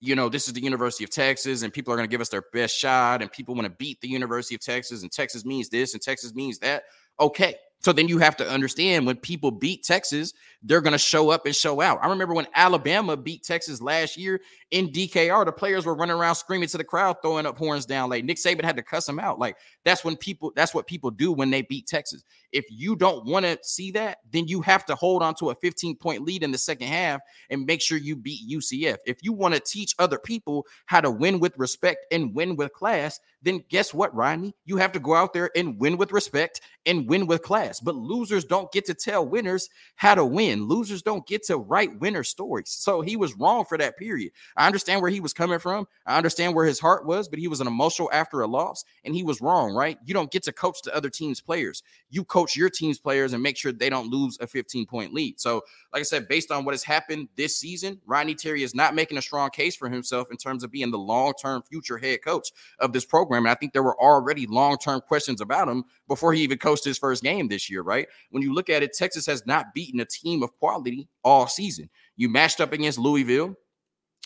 you 0.00 0.14
know, 0.14 0.28
this 0.28 0.46
is 0.46 0.54
the 0.54 0.62
University 0.62 1.04
of 1.04 1.10
Texas 1.10 1.62
and 1.62 1.72
people 1.72 1.92
are 1.92 1.96
going 1.96 2.08
to 2.08 2.10
give 2.10 2.20
us 2.20 2.28
their 2.28 2.44
best 2.52 2.76
shot 2.76 3.20
and 3.20 3.30
people 3.32 3.54
want 3.54 3.66
to 3.66 3.70
beat 3.70 4.00
the 4.00 4.08
University 4.08 4.54
of 4.54 4.60
Texas 4.60 5.02
and 5.02 5.10
Texas 5.10 5.44
means 5.44 5.68
this 5.68 5.92
and 5.92 6.02
Texas 6.02 6.34
means 6.34 6.58
that. 6.60 6.84
Okay. 7.18 7.56
So 7.80 7.92
then 7.92 8.08
you 8.08 8.18
have 8.18 8.36
to 8.38 8.48
understand 8.48 9.06
when 9.06 9.16
people 9.16 9.50
beat 9.50 9.84
Texas, 9.84 10.32
they're 10.62 10.80
going 10.80 10.92
to 10.92 10.98
show 10.98 11.30
up 11.30 11.46
and 11.46 11.54
show 11.54 11.80
out. 11.80 12.00
I 12.02 12.08
remember 12.08 12.34
when 12.34 12.48
Alabama 12.54 13.16
beat 13.16 13.44
Texas 13.44 13.80
last 13.80 14.16
year 14.16 14.40
in 14.70 14.88
DKR, 14.88 15.46
the 15.46 15.52
players 15.52 15.86
were 15.86 15.94
running 15.94 16.16
around 16.16 16.34
screaming 16.34 16.68
to 16.68 16.78
the 16.78 16.84
crowd, 16.84 17.16
throwing 17.22 17.46
up 17.46 17.56
horns 17.56 17.86
down. 17.86 18.10
Like 18.10 18.24
Nick 18.24 18.36
Saban 18.36 18.64
had 18.64 18.76
to 18.76 18.82
cuss 18.82 19.06
them 19.06 19.18
out. 19.18 19.38
Like 19.38 19.56
that's 19.84 20.04
when 20.04 20.16
people, 20.16 20.52
that's 20.54 20.74
what 20.74 20.86
people 20.86 21.10
do 21.10 21.32
when 21.32 21.50
they 21.50 21.62
beat 21.62 21.86
Texas. 21.86 22.22
If 22.52 22.66
you 22.70 22.94
don't 22.94 23.24
want 23.24 23.46
to 23.46 23.58
see 23.62 23.90
that, 23.92 24.18
then 24.30 24.46
you 24.46 24.60
have 24.62 24.84
to 24.86 24.94
hold 24.94 25.22
on 25.22 25.34
to 25.36 25.50
a 25.50 25.54
15 25.54 25.96
point 25.96 26.22
lead 26.22 26.42
in 26.42 26.50
the 26.50 26.58
second 26.58 26.88
half 26.88 27.20
and 27.50 27.64
make 27.64 27.80
sure 27.80 27.98
you 27.98 28.14
beat 28.16 28.48
UCF. 28.50 28.96
If 29.06 29.18
you 29.22 29.32
want 29.32 29.54
to 29.54 29.60
teach 29.60 29.94
other 29.98 30.18
people 30.18 30.66
how 30.86 31.00
to 31.00 31.10
win 31.10 31.40
with 31.40 31.54
respect 31.56 32.06
and 32.12 32.34
win 32.34 32.56
with 32.56 32.72
class, 32.72 33.20
then 33.42 33.64
guess 33.68 33.94
what, 33.94 34.14
Rodney? 34.14 34.54
You 34.64 34.76
have 34.78 34.92
to 34.92 35.00
go 35.00 35.14
out 35.14 35.32
there 35.32 35.50
and 35.56 35.78
win 35.78 35.96
with 35.96 36.12
respect 36.12 36.60
and 36.86 37.08
win 37.08 37.26
with 37.26 37.42
class. 37.42 37.80
But 37.80 37.94
losers 37.94 38.44
don't 38.44 38.70
get 38.72 38.84
to 38.86 38.94
tell 38.94 39.26
winners 39.26 39.68
how 39.94 40.14
to 40.14 40.24
win. 40.24 40.66
Losers 40.66 41.02
don't 41.02 41.26
get 41.26 41.44
to 41.44 41.58
write 41.58 42.00
winner 42.00 42.24
stories. 42.24 42.70
So 42.70 43.00
he 43.00 43.16
was 43.16 43.36
wrong 43.36 43.64
for 43.64 43.78
that 43.78 43.96
period. 43.96 44.32
I 44.58 44.66
understand 44.66 45.00
where 45.00 45.10
he 45.10 45.20
was 45.20 45.32
coming 45.32 45.60
from. 45.60 45.86
I 46.04 46.16
understand 46.16 46.52
where 46.52 46.66
his 46.66 46.80
heart 46.80 47.06
was, 47.06 47.28
but 47.28 47.38
he 47.38 47.46
was 47.46 47.60
an 47.60 47.68
emotional 47.68 48.10
after 48.12 48.40
a 48.40 48.46
loss 48.46 48.84
and 49.04 49.14
he 49.14 49.22
was 49.22 49.40
wrong, 49.40 49.72
right? 49.72 49.96
You 50.04 50.12
don't 50.12 50.32
get 50.32 50.42
to 50.42 50.52
coach 50.52 50.82
the 50.82 50.94
other 50.94 51.08
team's 51.08 51.40
players. 51.40 51.84
You 52.10 52.24
coach 52.24 52.56
your 52.56 52.68
team's 52.68 52.98
players 52.98 53.32
and 53.32 53.42
make 53.42 53.56
sure 53.56 53.70
they 53.70 53.88
don't 53.88 54.10
lose 54.10 54.36
a 54.40 54.48
15 54.48 54.84
point 54.84 55.14
lead. 55.14 55.38
So, 55.38 55.62
like 55.92 56.00
I 56.00 56.02
said, 56.02 56.26
based 56.26 56.50
on 56.50 56.64
what 56.64 56.74
has 56.74 56.82
happened 56.82 57.28
this 57.36 57.56
season, 57.56 58.00
Rodney 58.04 58.34
Terry 58.34 58.64
is 58.64 58.74
not 58.74 58.96
making 58.96 59.16
a 59.16 59.22
strong 59.22 59.50
case 59.50 59.76
for 59.76 59.88
himself 59.88 60.26
in 60.32 60.36
terms 60.36 60.64
of 60.64 60.72
being 60.72 60.90
the 60.90 60.98
long 60.98 61.34
term 61.40 61.62
future 61.62 61.96
head 61.96 62.24
coach 62.24 62.50
of 62.80 62.92
this 62.92 63.04
program. 63.04 63.44
And 63.44 63.52
I 63.52 63.54
think 63.54 63.72
there 63.72 63.84
were 63.84 64.00
already 64.00 64.48
long 64.48 64.76
term 64.76 65.00
questions 65.00 65.40
about 65.40 65.68
him 65.68 65.84
before 66.08 66.32
he 66.32 66.42
even 66.42 66.58
coached 66.58 66.84
his 66.84 66.98
first 66.98 67.22
game 67.22 67.46
this 67.46 67.70
year, 67.70 67.82
right? 67.82 68.08
When 68.30 68.42
you 68.42 68.52
look 68.52 68.70
at 68.70 68.82
it, 68.82 68.92
Texas 68.92 69.24
has 69.26 69.46
not 69.46 69.72
beaten 69.72 70.00
a 70.00 70.04
team 70.04 70.42
of 70.42 70.52
quality 70.58 71.06
all 71.22 71.46
season. 71.46 71.88
You 72.16 72.28
matched 72.28 72.60
up 72.60 72.72
against 72.72 72.98
Louisville. 72.98 73.54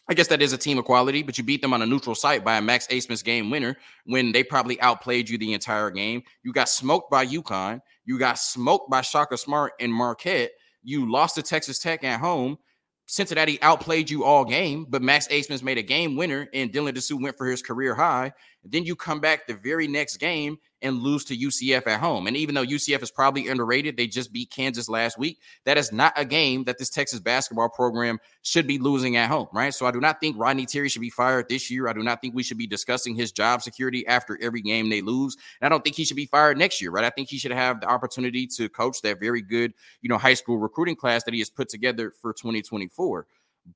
I 0.08 0.14
guess 0.14 0.26
that 0.28 0.42
is 0.42 0.52
a 0.52 0.58
team 0.58 0.78
of 0.78 0.84
quality, 0.84 1.22
but 1.22 1.38
you 1.38 1.44
beat 1.44 1.62
them 1.62 1.72
on 1.72 1.80
a 1.80 1.86
neutral 1.86 2.14
site 2.14 2.44
by 2.44 2.58
a 2.58 2.62
Max 2.62 2.88
Abmas 2.88 3.22
game 3.22 3.50
winner 3.50 3.76
when 4.04 4.32
they 4.32 4.42
probably 4.42 4.80
outplayed 4.80 5.28
you 5.28 5.38
the 5.38 5.52
entire 5.52 5.90
game. 5.90 6.22
You 6.42 6.52
got 6.52 6.68
smoked 6.68 7.10
by 7.10 7.24
UConn. 7.24 7.80
You 8.04 8.18
got 8.18 8.38
smoked 8.38 8.90
by 8.90 9.00
Shaka 9.02 9.36
Smart 9.38 9.74
and 9.78 9.92
Marquette. 9.92 10.50
You 10.82 11.10
lost 11.10 11.36
to 11.36 11.42
Texas 11.42 11.78
Tech 11.78 12.02
at 12.02 12.18
home. 12.18 12.58
Cincinnati 13.06 13.60
outplayed 13.62 14.10
you 14.10 14.24
all 14.24 14.44
game, 14.44 14.86
but 14.88 15.02
Max 15.02 15.28
Abmas 15.28 15.62
made 15.62 15.78
a 15.78 15.82
game 15.82 16.16
winner 16.16 16.48
and 16.52 16.72
Dylan 16.72 16.94
Disu 16.94 17.20
went 17.22 17.36
for 17.36 17.46
his 17.46 17.62
career 17.62 17.94
high. 17.94 18.32
Then 18.64 18.84
you 18.84 18.94
come 18.94 19.20
back 19.20 19.46
the 19.46 19.54
very 19.54 19.88
next 19.88 20.18
game 20.18 20.58
and 20.82 20.98
lose 20.98 21.24
to 21.24 21.36
UCF 21.36 21.86
at 21.86 22.00
home. 22.00 22.26
And 22.26 22.36
even 22.36 22.54
though 22.54 22.64
UCF 22.64 23.02
is 23.02 23.10
probably 23.10 23.48
underrated, 23.48 23.96
they 23.96 24.06
just 24.06 24.32
beat 24.32 24.50
Kansas 24.50 24.88
last 24.88 25.16
week. 25.18 25.38
That 25.64 25.78
is 25.78 25.92
not 25.92 26.12
a 26.16 26.24
game 26.24 26.64
that 26.64 26.78
this 26.78 26.90
Texas 26.90 27.20
basketball 27.20 27.68
program 27.68 28.18
should 28.42 28.66
be 28.66 28.78
losing 28.78 29.16
at 29.16 29.28
home, 29.30 29.48
right? 29.52 29.72
So 29.72 29.86
I 29.86 29.90
do 29.90 30.00
not 30.00 30.20
think 30.20 30.36
Rodney 30.38 30.66
Terry 30.66 30.88
should 30.88 31.02
be 31.02 31.10
fired 31.10 31.48
this 31.48 31.70
year. 31.70 31.88
I 31.88 31.92
do 31.92 32.02
not 32.02 32.20
think 32.20 32.34
we 32.34 32.42
should 32.42 32.58
be 32.58 32.66
discussing 32.66 33.14
his 33.14 33.32
job 33.32 33.62
security 33.62 34.06
after 34.06 34.38
every 34.42 34.60
game 34.60 34.90
they 34.90 35.02
lose. 35.02 35.36
And 35.60 35.66
I 35.66 35.68
don't 35.68 35.82
think 35.84 35.96
he 35.96 36.04
should 36.04 36.16
be 36.16 36.26
fired 36.26 36.58
next 36.58 36.80
year, 36.80 36.90
right? 36.90 37.04
I 37.04 37.10
think 37.10 37.28
he 37.28 37.38
should 37.38 37.52
have 37.52 37.80
the 37.80 37.88
opportunity 37.88 38.46
to 38.48 38.68
coach 38.68 39.02
that 39.02 39.20
very 39.20 39.42
good, 39.42 39.72
you 40.02 40.08
know, 40.08 40.18
high 40.18 40.34
school 40.34 40.58
recruiting 40.58 40.96
class 40.96 41.24
that 41.24 41.34
he 41.34 41.40
has 41.40 41.50
put 41.50 41.68
together 41.68 42.12
for 42.20 42.32
2024. 42.32 43.26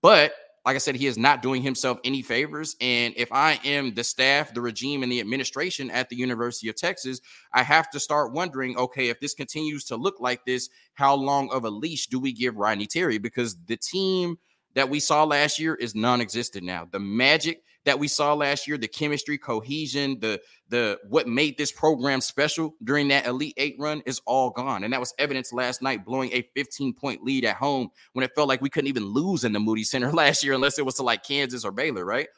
But 0.02 0.32
like 0.66 0.74
I 0.74 0.78
said, 0.78 0.96
he 0.96 1.06
is 1.06 1.16
not 1.16 1.42
doing 1.42 1.62
himself 1.62 2.00
any 2.02 2.22
favors. 2.22 2.74
And 2.80 3.14
if 3.16 3.32
I 3.32 3.60
am 3.64 3.94
the 3.94 4.02
staff, 4.02 4.52
the 4.52 4.60
regime, 4.60 5.04
and 5.04 5.12
the 5.12 5.20
administration 5.20 5.92
at 5.92 6.08
the 6.08 6.16
University 6.16 6.68
of 6.68 6.74
Texas, 6.74 7.20
I 7.52 7.62
have 7.62 7.88
to 7.90 8.00
start 8.00 8.32
wondering 8.32 8.76
okay, 8.76 9.08
if 9.08 9.20
this 9.20 9.32
continues 9.32 9.84
to 9.84 9.96
look 9.96 10.16
like 10.18 10.44
this, 10.44 10.68
how 10.94 11.14
long 11.14 11.48
of 11.52 11.64
a 11.64 11.70
leash 11.70 12.08
do 12.08 12.18
we 12.18 12.32
give 12.32 12.56
Rodney 12.56 12.86
Terry? 12.86 13.18
Because 13.18 13.56
the 13.66 13.76
team 13.76 14.38
that 14.74 14.90
we 14.90 14.98
saw 14.98 15.22
last 15.22 15.60
year 15.60 15.76
is 15.76 15.94
non-existent 15.94 16.64
now. 16.64 16.88
The 16.90 16.98
magic 16.98 17.62
that 17.86 17.98
we 17.98 18.08
saw 18.08 18.34
last 18.34 18.66
year, 18.66 18.76
the 18.76 18.88
chemistry, 18.88 19.38
cohesion, 19.38 20.18
the 20.20 20.40
the 20.68 20.98
what 21.08 21.28
made 21.28 21.56
this 21.56 21.70
program 21.70 22.20
special 22.20 22.74
during 22.82 23.08
that 23.08 23.26
Elite 23.26 23.54
Eight 23.56 23.76
run 23.78 24.02
is 24.04 24.20
all 24.26 24.50
gone. 24.50 24.84
And 24.84 24.92
that 24.92 25.00
was 25.00 25.14
evidence 25.18 25.52
last 25.52 25.80
night, 25.80 26.04
blowing 26.04 26.30
a 26.32 26.42
15 26.54 26.92
point 26.92 27.22
lead 27.22 27.44
at 27.44 27.56
home 27.56 27.88
when 28.12 28.24
it 28.24 28.32
felt 28.34 28.48
like 28.48 28.60
we 28.60 28.68
couldn't 28.68 28.88
even 28.88 29.06
lose 29.06 29.44
in 29.44 29.52
the 29.52 29.60
Moody 29.60 29.84
Center 29.84 30.12
last 30.12 30.44
year 30.44 30.52
unless 30.52 30.78
it 30.78 30.84
was 30.84 30.96
to 30.96 31.04
like 31.04 31.22
Kansas 31.22 31.64
or 31.64 31.70
Baylor, 31.70 32.04
right? 32.04 32.28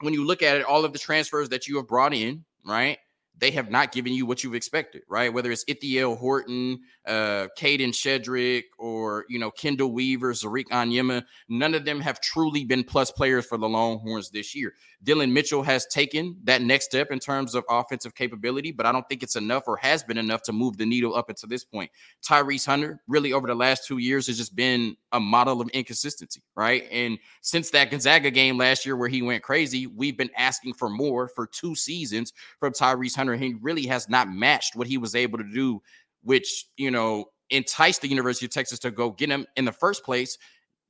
When 0.00 0.14
you 0.14 0.24
look 0.24 0.42
at 0.42 0.56
it, 0.56 0.64
all 0.64 0.84
of 0.84 0.92
the 0.92 0.98
transfers 0.98 1.48
that 1.48 1.66
you 1.66 1.76
have 1.76 1.88
brought 1.88 2.14
in, 2.14 2.44
right? 2.64 2.98
They 3.38 3.50
have 3.50 3.70
not 3.70 3.92
given 3.92 4.12
you 4.12 4.24
what 4.24 4.42
you've 4.42 4.54
expected, 4.54 5.02
right? 5.08 5.32
Whether 5.32 5.52
it's 5.52 5.64
Ithiel 5.68 6.16
Horton, 6.16 6.80
uh, 7.06 7.48
Kadin 7.58 7.90
Shedrick, 7.90 8.64
or 8.78 9.26
you 9.28 9.38
know 9.38 9.50
Chendall 9.50 9.92
Weaver, 9.92 10.32
Tariq 10.32 10.66
Onyema, 10.72 11.24
none 11.48 11.74
of 11.74 11.84
them 11.84 12.00
have 12.00 12.20
truly 12.20 12.64
been 12.64 12.84
plus 12.84 13.10
players 13.10 13.46
for 13.46 13.58
the 13.58 13.68
Longhorns 13.68 14.30
this 14.30 14.54
year. 14.54 14.74
Dillon 15.06 15.32
Mitchell 15.32 15.62
has 15.62 15.86
taken 15.86 16.36
that 16.42 16.62
next 16.62 16.86
step 16.86 17.12
in 17.12 17.20
terms 17.20 17.54
of 17.54 17.64
offensive 17.70 18.16
capability, 18.16 18.72
but 18.72 18.86
I 18.86 18.92
don't 18.92 19.08
think 19.08 19.22
it's 19.22 19.36
enough 19.36 19.62
or 19.68 19.76
has 19.76 20.02
been 20.02 20.18
enough 20.18 20.42
to 20.42 20.52
move 20.52 20.76
the 20.76 20.84
needle 20.84 21.14
up 21.14 21.28
until 21.30 21.48
this 21.48 21.64
point. 21.64 21.92
Tyrese 22.28 22.66
Hunter, 22.66 23.00
really 23.06 23.32
over 23.32 23.46
the 23.46 23.54
last 23.54 23.86
two 23.86 23.98
years, 23.98 24.26
has 24.26 24.36
just 24.36 24.56
been 24.56 24.96
a 25.12 25.20
model 25.20 25.60
of 25.60 25.68
inconsistency, 25.68 26.42
right? 26.56 26.88
And 26.90 27.18
since 27.40 27.70
that 27.70 27.92
Gonzaga 27.92 28.32
game 28.32 28.58
last 28.58 28.84
year 28.84 28.96
where 28.96 29.08
he 29.08 29.22
went 29.22 29.44
crazy, 29.44 29.86
we've 29.86 30.16
been 30.16 30.30
asking 30.36 30.74
for 30.74 30.90
more 30.90 31.28
for 31.28 31.46
two 31.46 31.76
seasons 31.76 32.32
from 32.58 32.72
Tyrese 32.72 33.14
Hunter. 33.14 33.36
He 33.36 33.54
really 33.62 33.86
has 33.86 34.08
not 34.08 34.28
matched 34.28 34.74
what 34.74 34.88
he 34.88 34.98
was 34.98 35.14
able 35.14 35.38
to 35.38 35.44
do, 35.44 35.80
which, 36.24 36.66
you 36.76 36.90
know, 36.90 37.26
enticed 37.50 38.02
the 38.02 38.08
University 38.08 38.46
of 38.46 38.50
Texas 38.50 38.80
to 38.80 38.90
go 38.90 39.10
get 39.10 39.30
him 39.30 39.46
in 39.54 39.64
the 39.64 39.72
first 39.72 40.02
place 40.04 40.36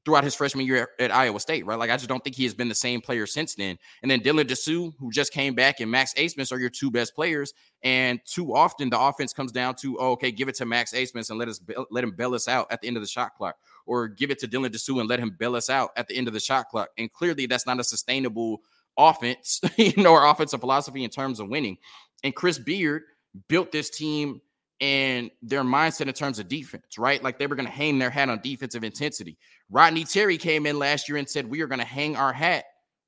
throughout 0.06 0.22
his 0.22 0.36
freshman 0.36 0.64
year 0.64 0.88
at, 1.00 1.10
Iowa 1.10 1.40
State, 1.40 1.66
right? 1.66 1.78
Like 1.78 1.90
I 1.90 1.96
just 1.96 2.08
don't 2.08 2.22
think 2.22 2.36
he 2.36 2.44
has 2.44 2.54
been 2.54 2.68
the 2.68 2.74
same 2.74 3.00
player 3.00 3.26
since 3.26 3.56
then. 3.56 3.76
And 4.02 4.10
then 4.10 4.20
Dylan 4.20 4.44
Disu, 4.44 4.94
who 4.98 5.10
just 5.10 5.32
came 5.32 5.54
back, 5.54 5.80
and 5.80 5.90
Max 5.90 6.14
Abmas 6.14 6.52
are 6.52 6.58
your 6.58 6.70
two 6.70 6.92
best 6.92 7.14
players. 7.14 7.52
And 7.82 8.20
too 8.24 8.54
often 8.54 8.88
the 8.88 9.00
offense 9.00 9.32
comes 9.32 9.50
down 9.50 9.74
to, 9.76 9.98
oh, 9.98 10.12
okay, 10.12 10.30
give 10.30 10.48
it 10.48 10.54
to 10.56 10.64
Max 10.64 10.92
Abmas 10.92 11.28
and 11.28 11.38
let 11.38 11.48
us 11.48 11.60
let 11.90 12.04
him 12.04 12.12
bail 12.12 12.34
us 12.34 12.46
out 12.46 12.68
at 12.70 12.80
the 12.80 12.86
end 12.86 12.96
of 12.96 13.02
the 13.02 13.08
shot 13.08 13.34
clock, 13.36 13.56
or 13.84 14.06
give 14.06 14.30
it 14.30 14.38
to 14.38 14.48
Dylan 14.48 14.70
Disu 14.70 15.00
and 15.00 15.08
let 15.08 15.18
him 15.18 15.34
bail 15.36 15.56
us 15.56 15.68
out 15.68 15.90
at 15.96 16.06
the 16.06 16.16
end 16.16 16.28
of 16.28 16.34
the 16.34 16.40
shot 16.40 16.68
clock. 16.68 16.88
And 16.96 17.12
clearly, 17.12 17.46
that's 17.46 17.66
not 17.66 17.80
a 17.80 17.84
sustainable 17.84 18.62
offense, 18.96 19.60
you 19.76 20.02
know, 20.02 20.12
or 20.12 20.24
offensive 20.24 20.60
philosophy 20.60 21.02
in 21.02 21.10
terms 21.10 21.40
of 21.40 21.48
winning. 21.48 21.78
And 22.22 22.34
Chris 22.34 22.58
Beard 22.58 23.02
built 23.48 23.72
this 23.72 23.90
team 23.90 24.40
and 24.80 25.30
their 25.42 25.62
mindset 25.62 26.06
in 26.06 26.12
terms 26.12 26.38
of 26.38 26.48
defense, 26.48 26.98
right? 26.98 27.22
Like 27.22 27.38
they 27.38 27.46
were 27.46 27.56
going 27.56 27.66
to 27.66 27.72
hang 27.72 27.98
their 27.98 28.10
hat 28.10 28.28
on 28.28 28.40
defensive 28.42 28.84
intensity. 28.84 29.38
Rodney 29.70 30.04
Terry 30.04 30.36
came 30.36 30.66
in 30.66 30.78
last 30.78 31.08
year 31.08 31.18
and 31.18 31.28
said, 31.28 31.48
We 31.48 31.62
are 31.62 31.66
going 31.66 31.78
to 31.80 31.84
hang 31.84 32.16
our 32.16 32.32
hat 32.32 32.64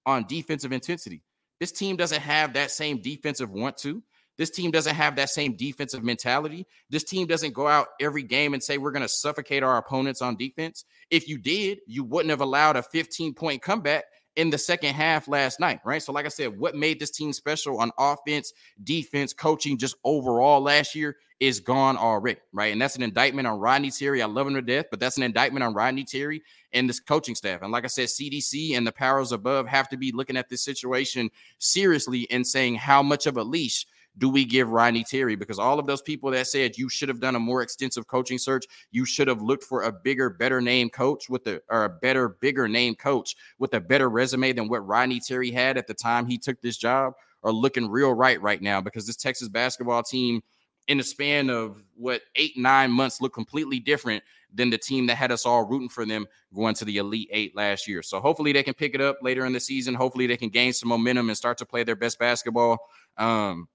on 0.06 0.24
defensive 0.26 0.72
intensity. 0.72 1.22
This 1.60 1.72
team 1.72 1.96
doesn't 1.96 2.22
have 2.22 2.54
that 2.54 2.70
same 2.70 3.02
defensive 3.02 3.50
want 3.50 3.76
to. 3.78 4.02
This 4.38 4.50
team 4.50 4.70
doesn't 4.70 4.94
have 4.94 5.16
that 5.16 5.30
same 5.30 5.56
defensive 5.56 6.04
mentality. 6.04 6.64
This 6.88 7.02
team 7.02 7.26
doesn't 7.26 7.54
go 7.54 7.66
out 7.66 7.88
every 8.00 8.22
game 8.22 8.54
and 8.54 8.62
say, 8.62 8.78
We're 8.78 8.92
going 8.92 9.02
to 9.02 9.08
suffocate 9.08 9.62
our 9.62 9.76
opponents 9.76 10.22
on 10.22 10.36
defense. 10.36 10.84
If 11.10 11.28
you 11.28 11.36
did, 11.36 11.80
you 11.86 12.04
wouldn't 12.04 12.30
have 12.30 12.40
allowed 12.40 12.76
a 12.76 12.82
15 12.82 13.34
point 13.34 13.60
comeback 13.60 14.04
in 14.36 14.50
the 14.50 14.58
second 14.58 14.94
half 14.94 15.26
last 15.26 15.58
night, 15.58 15.80
right? 15.84 16.02
So, 16.02 16.12
like 16.12 16.24
I 16.24 16.28
said, 16.28 16.56
what 16.56 16.76
made 16.76 17.00
this 17.00 17.10
team 17.10 17.32
special 17.32 17.80
on 17.80 17.90
offense, 17.98 18.52
defense, 18.84 19.32
coaching, 19.34 19.76
just 19.76 19.96
overall 20.04 20.62
last 20.62 20.94
year 20.94 21.16
is 21.40 21.60
gone 21.60 21.96
already, 21.96 22.40
right? 22.52 22.72
And 22.72 22.82
that's 22.82 22.96
an 22.96 23.02
indictment 23.02 23.46
on 23.46 23.60
Rodney 23.60 23.90
Terry. 23.90 24.22
I 24.22 24.26
love 24.26 24.46
him 24.46 24.54
to 24.54 24.62
death, 24.62 24.86
but 24.90 24.98
that's 24.98 25.16
an 25.16 25.22
indictment 25.22 25.62
on 25.62 25.72
Rodney 25.72 26.04
Terry 26.04 26.42
and 26.72 26.88
this 26.88 27.00
coaching 27.00 27.34
staff. 27.34 27.62
And 27.62 27.70
like 27.70 27.84
I 27.84 27.88
said, 27.88 28.08
CDC 28.08 28.76
and 28.76 28.86
the 28.86 28.92
powers 28.92 29.32
above 29.32 29.66
have 29.68 29.88
to 29.90 29.96
be 29.96 30.10
looking 30.12 30.36
at 30.36 30.48
this 30.48 30.62
situation 30.62 31.30
seriously 31.58 32.26
and 32.30 32.46
saying 32.46 32.74
how 32.76 33.02
much 33.02 33.26
of 33.26 33.36
a 33.36 33.42
leash 33.42 33.86
do 34.18 34.28
we 34.28 34.44
give 34.44 34.70
Rodney 34.70 35.04
Terry? 35.04 35.36
Because 35.36 35.60
all 35.60 35.78
of 35.78 35.86
those 35.86 36.02
people 36.02 36.30
that 36.32 36.48
said 36.48 36.76
you 36.76 36.88
should 36.88 37.08
have 37.08 37.20
done 37.20 37.36
a 37.36 37.40
more 37.40 37.62
extensive 37.62 38.08
coaching 38.08 38.38
search, 38.38 38.64
you 38.90 39.04
should 39.04 39.28
have 39.28 39.40
looked 39.40 39.62
for 39.62 39.82
a 39.82 39.92
bigger, 39.92 40.28
better 40.28 40.60
name 40.60 40.90
coach 40.90 41.28
with 41.28 41.46
a 41.46 41.62
or 41.68 41.84
a 41.84 41.88
better, 41.88 42.30
bigger 42.30 42.66
name 42.66 42.96
coach 42.96 43.36
with 43.60 43.74
a 43.74 43.80
better 43.80 44.10
resume 44.10 44.52
than 44.52 44.68
what 44.68 44.86
Rodney 44.86 45.20
Terry 45.20 45.52
had 45.52 45.78
at 45.78 45.86
the 45.86 45.94
time 45.94 46.26
he 46.26 46.36
took 46.36 46.60
this 46.60 46.76
job, 46.76 47.14
are 47.44 47.52
looking 47.52 47.88
real 47.88 48.12
right 48.12 48.40
right 48.42 48.60
now 48.60 48.80
because 48.80 49.06
this 49.06 49.16
Texas 49.16 49.48
basketball 49.48 50.02
team 50.02 50.42
in 50.88 50.98
the 50.98 51.04
span 51.04 51.50
of 51.50 51.82
what 51.94 52.22
eight, 52.34 52.56
nine 52.56 52.90
months 52.90 53.20
look 53.20 53.32
completely 53.32 53.78
different 53.78 54.24
than 54.52 54.70
the 54.70 54.78
team 54.78 55.06
that 55.06 55.16
had 55.16 55.30
us 55.30 55.44
all 55.44 55.64
rooting 55.64 55.90
for 55.90 56.06
them 56.06 56.26
going 56.54 56.74
to 56.74 56.84
the 56.84 56.96
Elite 56.96 57.28
Eight 57.30 57.54
last 57.54 57.86
year. 57.86 58.02
So 58.02 58.18
hopefully 58.20 58.52
they 58.52 58.62
can 58.62 58.74
pick 58.74 58.94
it 58.94 59.00
up 59.00 59.18
later 59.22 59.44
in 59.44 59.52
the 59.52 59.60
season. 59.60 59.94
Hopefully 59.94 60.26
they 60.26 60.38
can 60.38 60.48
gain 60.48 60.72
some 60.72 60.88
momentum 60.88 61.28
and 61.28 61.36
start 61.36 61.58
to 61.58 61.66
play 61.66 61.84
their 61.84 61.96
best 61.96 62.18
basketball. 62.18 62.78
Um, 63.18 63.68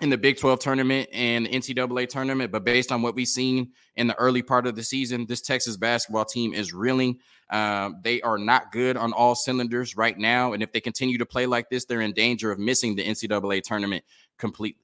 in 0.00 0.10
the 0.10 0.18
Big 0.18 0.38
12 0.38 0.58
tournament 0.58 1.08
and 1.12 1.46
the 1.46 1.50
NCAA 1.50 2.08
tournament, 2.08 2.50
but 2.50 2.64
based 2.64 2.90
on 2.90 3.00
what 3.00 3.14
we've 3.14 3.28
seen 3.28 3.70
in 3.96 4.08
the 4.08 4.14
early 4.16 4.42
part 4.42 4.66
of 4.66 4.74
the 4.74 4.82
season, 4.82 5.24
this 5.26 5.40
Texas 5.40 5.76
basketball 5.76 6.24
team 6.24 6.52
is 6.52 6.72
reeling. 6.72 7.18
Um, 7.50 8.00
they 8.02 8.20
are 8.22 8.36
not 8.36 8.72
good 8.72 8.96
on 8.96 9.12
all 9.12 9.36
cylinders 9.36 9.96
right 9.96 10.18
now. 10.18 10.52
And 10.52 10.64
if 10.64 10.72
they 10.72 10.80
continue 10.80 11.16
to 11.18 11.26
play 11.26 11.46
like 11.46 11.70
this, 11.70 11.84
they're 11.84 12.00
in 12.00 12.12
danger 12.12 12.50
of 12.50 12.58
missing 12.58 12.96
the 12.96 13.04
NCAA 13.04 13.62
tournament 13.62 14.04
completely. 14.36 14.83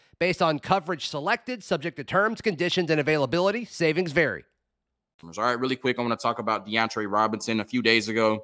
Based 0.21 0.43
on 0.43 0.59
coverage 0.59 1.07
selected, 1.07 1.63
subject 1.63 1.97
to 1.97 2.03
terms, 2.03 2.41
conditions, 2.41 2.91
and 2.91 2.99
availability, 2.99 3.65
savings 3.65 4.11
vary. 4.11 4.43
All 5.23 5.31
right, 5.43 5.59
really 5.59 5.75
quick, 5.75 5.97
I 5.97 6.03
want 6.03 6.11
to 6.11 6.21
talk 6.21 6.37
about 6.37 6.67
DeAndre 6.67 7.11
Robinson. 7.11 7.59
A 7.59 7.65
few 7.65 7.81
days 7.81 8.07
ago, 8.07 8.43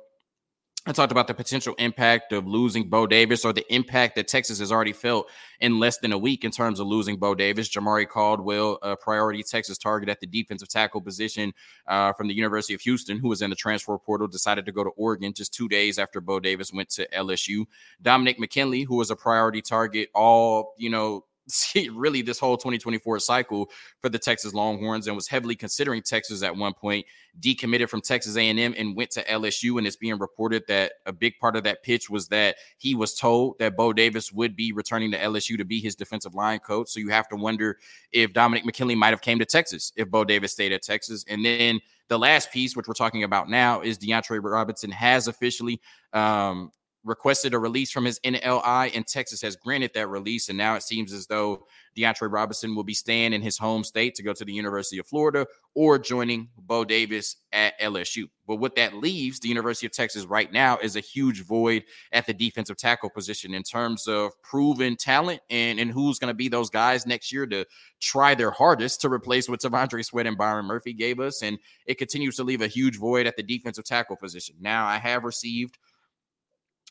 I 0.87 0.91
talked 0.91 1.11
about 1.11 1.27
the 1.27 1.35
potential 1.35 1.75
impact 1.77 2.33
of 2.33 2.47
losing 2.47 2.89
Bo 2.89 3.05
Davis 3.05 3.45
or 3.45 3.53
the 3.53 3.63
impact 3.71 4.15
that 4.15 4.27
Texas 4.27 4.57
has 4.57 4.71
already 4.71 4.91
felt 4.91 5.29
in 5.59 5.77
less 5.77 5.99
than 5.99 6.13
a 6.13 6.17
week 6.17 6.43
in 6.43 6.49
terms 6.49 6.79
of 6.79 6.87
losing 6.87 7.17
Bo 7.17 7.35
Davis. 7.35 7.69
Jamari 7.69 8.09
Caldwell, 8.09 8.79
a 8.81 8.97
priority 8.97 9.43
Texas 9.43 9.77
target 9.77 10.09
at 10.09 10.19
the 10.19 10.25
defensive 10.25 10.69
tackle 10.69 11.01
position 11.01 11.53
uh, 11.87 12.11
from 12.13 12.27
the 12.27 12.33
University 12.33 12.73
of 12.73 12.81
Houston, 12.81 13.19
who 13.19 13.27
was 13.27 13.43
in 13.43 13.51
the 13.51 13.55
transfer 13.55 13.95
portal, 13.99 14.27
decided 14.27 14.65
to 14.65 14.71
go 14.71 14.83
to 14.83 14.89
Oregon 14.97 15.31
just 15.31 15.53
two 15.53 15.69
days 15.69 15.99
after 15.99 16.21
Bo 16.21 16.39
Davis 16.39 16.73
went 16.73 16.89
to 16.89 17.07
LSU. 17.09 17.65
Dominick 18.01 18.39
McKinley, 18.39 18.81
who 18.81 18.95
was 18.95 19.11
a 19.11 19.15
priority 19.15 19.61
target 19.61 20.09
all, 20.15 20.73
you 20.79 20.89
know, 20.89 21.23
see 21.49 21.89
really 21.89 22.21
this 22.21 22.39
whole 22.39 22.57
2024 22.57 23.19
cycle 23.19 23.69
for 24.01 24.09
the 24.09 24.19
Texas 24.19 24.53
Longhorns 24.53 25.07
and 25.07 25.15
was 25.15 25.27
heavily 25.27 25.55
considering 25.55 26.01
Texas 26.01 26.43
at 26.43 26.55
one 26.55 26.73
point, 26.73 27.05
decommitted 27.39 27.89
from 27.89 28.01
Texas 28.01 28.35
A&M 28.35 28.73
and 28.77 28.95
went 28.95 29.11
to 29.11 29.23
LSU. 29.23 29.77
And 29.77 29.87
it's 29.87 29.95
being 29.95 30.17
reported 30.19 30.63
that 30.67 30.93
a 31.05 31.13
big 31.13 31.37
part 31.39 31.55
of 31.55 31.63
that 31.63 31.83
pitch 31.83 32.09
was 32.09 32.27
that 32.29 32.57
he 32.77 32.95
was 32.95 33.15
told 33.15 33.57
that 33.59 33.77
Bo 33.77 33.93
Davis 33.93 34.31
would 34.31 34.55
be 34.55 34.71
returning 34.71 35.11
to 35.11 35.17
LSU 35.17 35.57
to 35.57 35.65
be 35.65 35.79
his 35.79 35.95
defensive 35.95 36.35
line 36.35 36.59
coach. 36.59 36.89
So 36.89 36.99
you 36.99 37.09
have 37.09 37.27
to 37.29 37.35
wonder 37.35 37.77
if 38.11 38.33
Dominick 38.33 38.65
McKinley 38.65 38.95
might 38.95 39.09
have 39.09 39.21
came 39.21 39.39
to 39.39 39.45
Texas 39.45 39.93
if 39.95 40.09
Bo 40.09 40.23
Davis 40.23 40.51
stayed 40.51 40.71
at 40.71 40.83
Texas. 40.83 41.23
And 41.27 41.45
then 41.45 41.79
the 42.09 42.19
last 42.19 42.51
piece, 42.51 42.75
which 42.75 42.87
we're 42.87 42.93
talking 42.93 43.23
about 43.23 43.49
now, 43.49 43.81
is 43.81 43.97
DeAndre 43.97 44.41
Robinson 44.41 44.91
has 44.91 45.27
officially 45.27 45.81
um, 46.13 46.71
requested 47.03 47.53
a 47.53 47.59
release 47.59 47.91
from 47.91 48.05
his 48.05 48.19
NLI, 48.21 48.95
and 48.95 49.07
Texas 49.07 49.41
has 49.41 49.55
granted 49.55 49.91
that 49.93 50.07
release. 50.07 50.49
And 50.49 50.57
now 50.57 50.75
it 50.75 50.83
seems 50.83 51.13
as 51.13 51.27
though 51.27 51.65
DeAndre 51.97 52.31
Robinson 52.31 52.75
will 52.75 52.83
be 52.83 52.93
staying 52.93 53.33
in 53.33 53.41
his 53.41 53.57
home 53.57 53.83
state 53.83 54.15
to 54.15 54.23
go 54.23 54.33
to 54.33 54.45
the 54.45 54.53
University 54.53 54.99
of 54.99 55.07
Florida 55.07 55.45
or 55.73 55.97
joining 55.97 56.49
Bo 56.57 56.85
Davis 56.85 57.37
at 57.51 57.79
LSU. 57.79 58.25
But 58.45 58.57
what 58.57 58.75
that 58.75 58.95
leaves 58.95 59.39
the 59.39 59.49
University 59.49 59.85
of 59.85 59.91
Texas 59.91 60.25
right 60.25 60.51
now 60.51 60.77
is 60.77 60.95
a 60.95 61.01
huge 61.01 61.43
void 61.45 61.83
at 62.11 62.25
the 62.25 62.33
defensive 62.33 62.77
tackle 62.77 63.09
position 63.09 63.53
in 63.53 63.63
terms 63.63 64.07
of 64.07 64.31
proven 64.41 64.95
talent 64.95 65.41
and, 65.49 65.79
and 65.79 65.91
who's 65.91 66.19
going 66.19 66.31
to 66.31 66.35
be 66.35 66.49
those 66.49 66.69
guys 66.69 67.05
next 67.05 67.31
year 67.31 67.45
to 67.47 67.65
try 67.99 68.35
their 68.35 68.51
hardest 68.51 69.01
to 69.01 69.09
replace 69.09 69.49
what 69.49 69.59
T'Vondre 69.59 70.05
Sweat 70.05 70.27
and 70.27 70.37
Byron 70.37 70.65
Murphy 70.65 70.93
gave 70.93 71.19
us. 71.19 71.41
And 71.41 71.57
it 71.85 71.97
continues 71.97 72.35
to 72.37 72.43
leave 72.43 72.61
a 72.61 72.67
huge 72.67 72.97
void 72.97 73.27
at 73.27 73.35
the 73.35 73.43
defensive 73.43 73.85
tackle 73.85 74.15
position. 74.15 74.55
Now, 74.59 74.85
I 74.85 74.97
have 74.97 75.23
received 75.23 75.77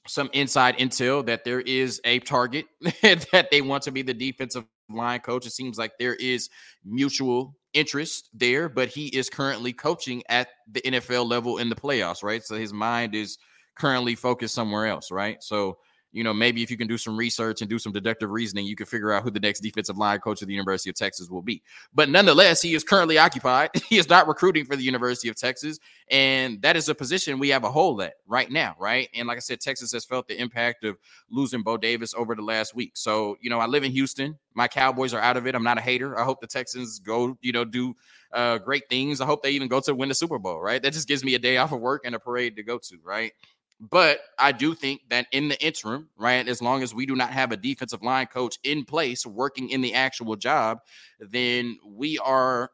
some 0.06 0.30
inside 0.32 0.78
intel 0.78 1.24
that 1.26 1.44
there 1.44 1.60
is 1.60 2.00
a 2.04 2.18
target 2.20 2.66
that 3.02 3.48
they 3.50 3.60
want 3.60 3.82
to 3.84 3.90
be 3.90 4.02
the 4.02 4.14
defensive 4.14 4.64
line 4.88 5.20
coach. 5.20 5.46
It 5.46 5.52
seems 5.52 5.78
like 5.78 5.92
there 5.98 6.14
is 6.14 6.48
mutual 6.84 7.56
interest 7.74 8.30
there, 8.32 8.68
but 8.68 8.88
he 8.88 9.08
is 9.08 9.28
currently 9.28 9.72
coaching 9.72 10.22
at 10.28 10.48
the 10.70 10.80
NFL 10.80 11.28
level 11.28 11.58
in 11.58 11.68
the 11.68 11.76
playoffs, 11.76 12.22
right? 12.22 12.42
So 12.42 12.56
his 12.56 12.72
mind 12.72 13.14
is 13.14 13.38
currently 13.78 14.14
focused 14.14 14.54
somewhere 14.54 14.86
else, 14.86 15.10
right? 15.10 15.42
So 15.42 15.78
you 16.16 16.24
know, 16.24 16.32
maybe 16.32 16.62
if 16.62 16.70
you 16.70 16.78
can 16.78 16.88
do 16.88 16.96
some 16.96 17.14
research 17.14 17.60
and 17.60 17.68
do 17.68 17.78
some 17.78 17.92
deductive 17.92 18.30
reasoning, 18.30 18.64
you 18.64 18.74
can 18.74 18.86
figure 18.86 19.12
out 19.12 19.22
who 19.22 19.30
the 19.30 19.38
next 19.38 19.60
defensive 19.60 19.98
line 19.98 20.18
coach 20.18 20.40
of 20.40 20.48
the 20.48 20.54
University 20.54 20.88
of 20.88 20.96
Texas 20.96 21.28
will 21.28 21.42
be. 21.42 21.62
But 21.94 22.08
nonetheless, 22.08 22.62
he 22.62 22.74
is 22.74 22.82
currently 22.82 23.18
occupied. 23.18 23.68
he 23.90 23.98
is 23.98 24.08
not 24.08 24.26
recruiting 24.26 24.64
for 24.64 24.76
the 24.76 24.82
University 24.82 25.28
of 25.28 25.36
Texas. 25.36 25.78
And 26.10 26.62
that 26.62 26.74
is 26.74 26.88
a 26.88 26.94
position 26.94 27.38
we 27.38 27.50
have 27.50 27.64
a 27.64 27.70
hole 27.70 28.00
at 28.00 28.14
right 28.26 28.50
now, 28.50 28.74
right? 28.78 29.10
And 29.14 29.28
like 29.28 29.36
I 29.36 29.40
said, 29.40 29.60
Texas 29.60 29.92
has 29.92 30.06
felt 30.06 30.26
the 30.26 30.40
impact 30.40 30.84
of 30.84 30.96
losing 31.30 31.62
Bo 31.62 31.76
Davis 31.76 32.14
over 32.14 32.34
the 32.34 32.40
last 32.40 32.74
week. 32.74 32.92
So, 32.94 33.36
you 33.42 33.50
know, 33.50 33.58
I 33.58 33.66
live 33.66 33.84
in 33.84 33.92
Houston. 33.92 34.38
My 34.54 34.68
Cowboys 34.68 35.12
are 35.12 35.20
out 35.20 35.36
of 35.36 35.46
it. 35.46 35.54
I'm 35.54 35.64
not 35.64 35.76
a 35.76 35.82
hater. 35.82 36.18
I 36.18 36.24
hope 36.24 36.40
the 36.40 36.46
Texans 36.46 36.98
go, 36.98 37.36
you 37.42 37.52
know, 37.52 37.66
do 37.66 37.94
uh, 38.32 38.56
great 38.56 38.88
things. 38.88 39.20
I 39.20 39.26
hope 39.26 39.42
they 39.42 39.50
even 39.50 39.68
go 39.68 39.80
to 39.80 39.94
win 39.94 40.08
the 40.08 40.14
Super 40.14 40.38
Bowl, 40.38 40.60
right? 40.60 40.82
That 40.82 40.94
just 40.94 41.08
gives 41.08 41.22
me 41.22 41.34
a 41.34 41.38
day 41.38 41.58
off 41.58 41.72
of 41.72 41.80
work 41.80 42.02
and 42.06 42.14
a 42.14 42.18
parade 42.18 42.56
to 42.56 42.62
go 42.62 42.78
to, 42.78 42.96
right? 43.04 43.32
But 43.78 44.20
I 44.38 44.52
do 44.52 44.74
think 44.74 45.02
that 45.10 45.26
in 45.32 45.48
the 45.48 45.62
interim, 45.62 46.08
right, 46.16 46.46
as 46.48 46.62
long 46.62 46.82
as 46.82 46.94
we 46.94 47.04
do 47.04 47.14
not 47.14 47.30
have 47.30 47.52
a 47.52 47.56
defensive 47.56 48.02
line 48.02 48.26
coach 48.26 48.58
in 48.64 48.84
place 48.84 49.26
working 49.26 49.68
in 49.68 49.82
the 49.82 49.92
actual 49.92 50.34
job, 50.36 50.78
then 51.20 51.78
we 51.84 52.18
are 52.18 52.70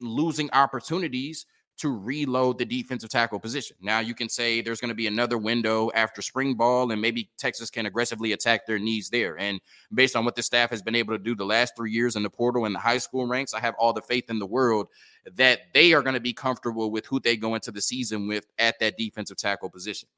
losing 0.00 0.50
opportunities 0.52 1.46
to 1.76 1.88
reload 1.88 2.58
the 2.58 2.64
defensive 2.64 3.10
tackle 3.10 3.40
position. 3.40 3.76
Now 3.80 3.98
you 3.98 4.14
can 4.14 4.28
say 4.28 4.60
there's 4.60 4.80
going 4.80 4.90
to 4.90 4.94
be 4.94 5.08
another 5.08 5.38
window 5.38 5.90
after 5.92 6.22
spring 6.22 6.54
ball, 6.54 6.92
and 6.92 7.02
maybe 7.02 7.30
Texas 7.36 7.68
can 7.68 7.86
aggressively 7.86 8.30
attack 8.30 8.64
their 8.64 8.78
needs 8.78 9.10
there. 9.10 9.36
And 9.36 9.60
based 9.92 10.14
on 10.14 10.24
what 10.24 10.36
the 10.36 10.42
staff 10.44 10.70
has 10.70 10.82
been 10.82 10.94
able 10.94 11.14
to 11.14 11.22
do 11.22 11.34
the 11.34 11.44
last 11.44 11.74
three 11.76 11.90
years 11.90 12.14
in 12.14 12.22
the 12.22 12.30
portal 12.30 12.64
and 12.64 12.76
the 12.76 12.78
high 12.78 12.98
school 12.98 13.26
ranks, 13.26 13.54
I 13.54 13.60
have 13.60 13.74
all 13.76 13.92
the 13.92 14.02
faith 14.02 14.30
in 14.30 14.38
the 14.38 14.46
world 14.46 14.86
that 15.34 15.60
they 15.72 15.94
are 15.94 16.02
going 16.02 16.14
to 16.14 16.20
be 16.20 16.32
comfortable 16.32 16.92
with 16.92 17.06
who 17.06 17.18
they 17.18 17.36
go 17.36 17.56
into 17.56 17.72
the 17.72 17.82
season 17.82 18.28
with 18.28 18.46
at 18.56 18.78
that 18.78 18.96
defensive 18.96 19.36
tackle 19.36 19.68
position. 19.68 20.08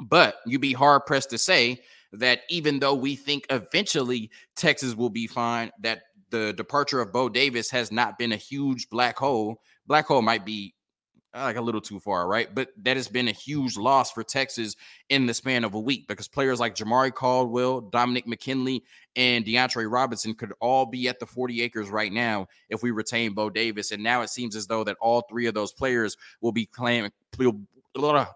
But 0.00 0.36
you'd 0.46 0.60
be 0.60 0.72
hard 0.72 1.06
pressed 1.06 1.30
to 1.30 1.38
say 1.38 1.80
that 2.12 2.40
even 2.50 2.78
though 2.78 2.94
we 2.94 3.16
think 3.16 3.46
eventually 3.50 4.30
Texas 4.54 4.94
will 4.94 5.10
be 5.10 5.26
fine, 5.26 5.70
that 5.80 6.02
the 6.30 6.52
departure 6.52 7.00
of 7.00 7.12
Bo 7.12 7.28
Davis 7.28 7.70
has 7.70 7.92
not 7.92 8.18
been 8.18 8.32
a 8.32 8.36
huge 8.36 8.88
black 8.88 9.16
hole. 9.16 9.60
Black 9.86 10.06
hole 10.06 10.22
might 10.22 10.44
be 10.44 10.74
uh, 11.36 11.42
like 11.42 11.56
a 11.56 11.60
little 11.60 11.80
too 11.80 12.00
far, 12.00 12.26
right? 12.26 12.54
But 12.54 12.70
that 12.82 12.96
has 12.96 13.08
been 13.08 13.28
a 13.28 13.32
huge 13.32 13.76
loss 13.76 14.10
for 14.10 14.24
Texas 14.24 14.74
in 15.10 15.26
the 15.26 15.34
span 15.34 15.64
of 15.64 15.74
a 15.74 15.80
week 15.80 16.08
because 16.08 16.28
players 16.28 16.58
like 16.58 16.74
Jamari 16.74 17.12
Caldwell, 17.12 17.82
Dominick 17.82 18.26
McKinley, 18.26 18.82
and 19.16 19.44
DeAndre 19.44 19.90
Robinson 19.90 20.34
could 20.34 20.52
all 20.60 20.86
be 20.86 21.08
at 21.08 21.20
the 21.20 21.26
40 21.26 21.62
acres 21.62 21.90
right 21.90 22.12
now 22.12 22.46
if 22.70 22.82
we 22.82 22.90
retain 22.90 23.34
Bo 23.34 23.50
Davis. 23.50 23.92
And 23.92 24.02
now 24.02 24.22
it 24.22 24.30
seems 24.30 24.56
as 24.56 24.66
though 24.66 24.82
that 24.84 24.96
all 25.00 25.22
three 25.28 25.46
of 25.46 25.54
those 25.54 25.72
players 25.72 26.16
will 26.40 26.52
be 26.52 26.68
playing. 26.74 27.10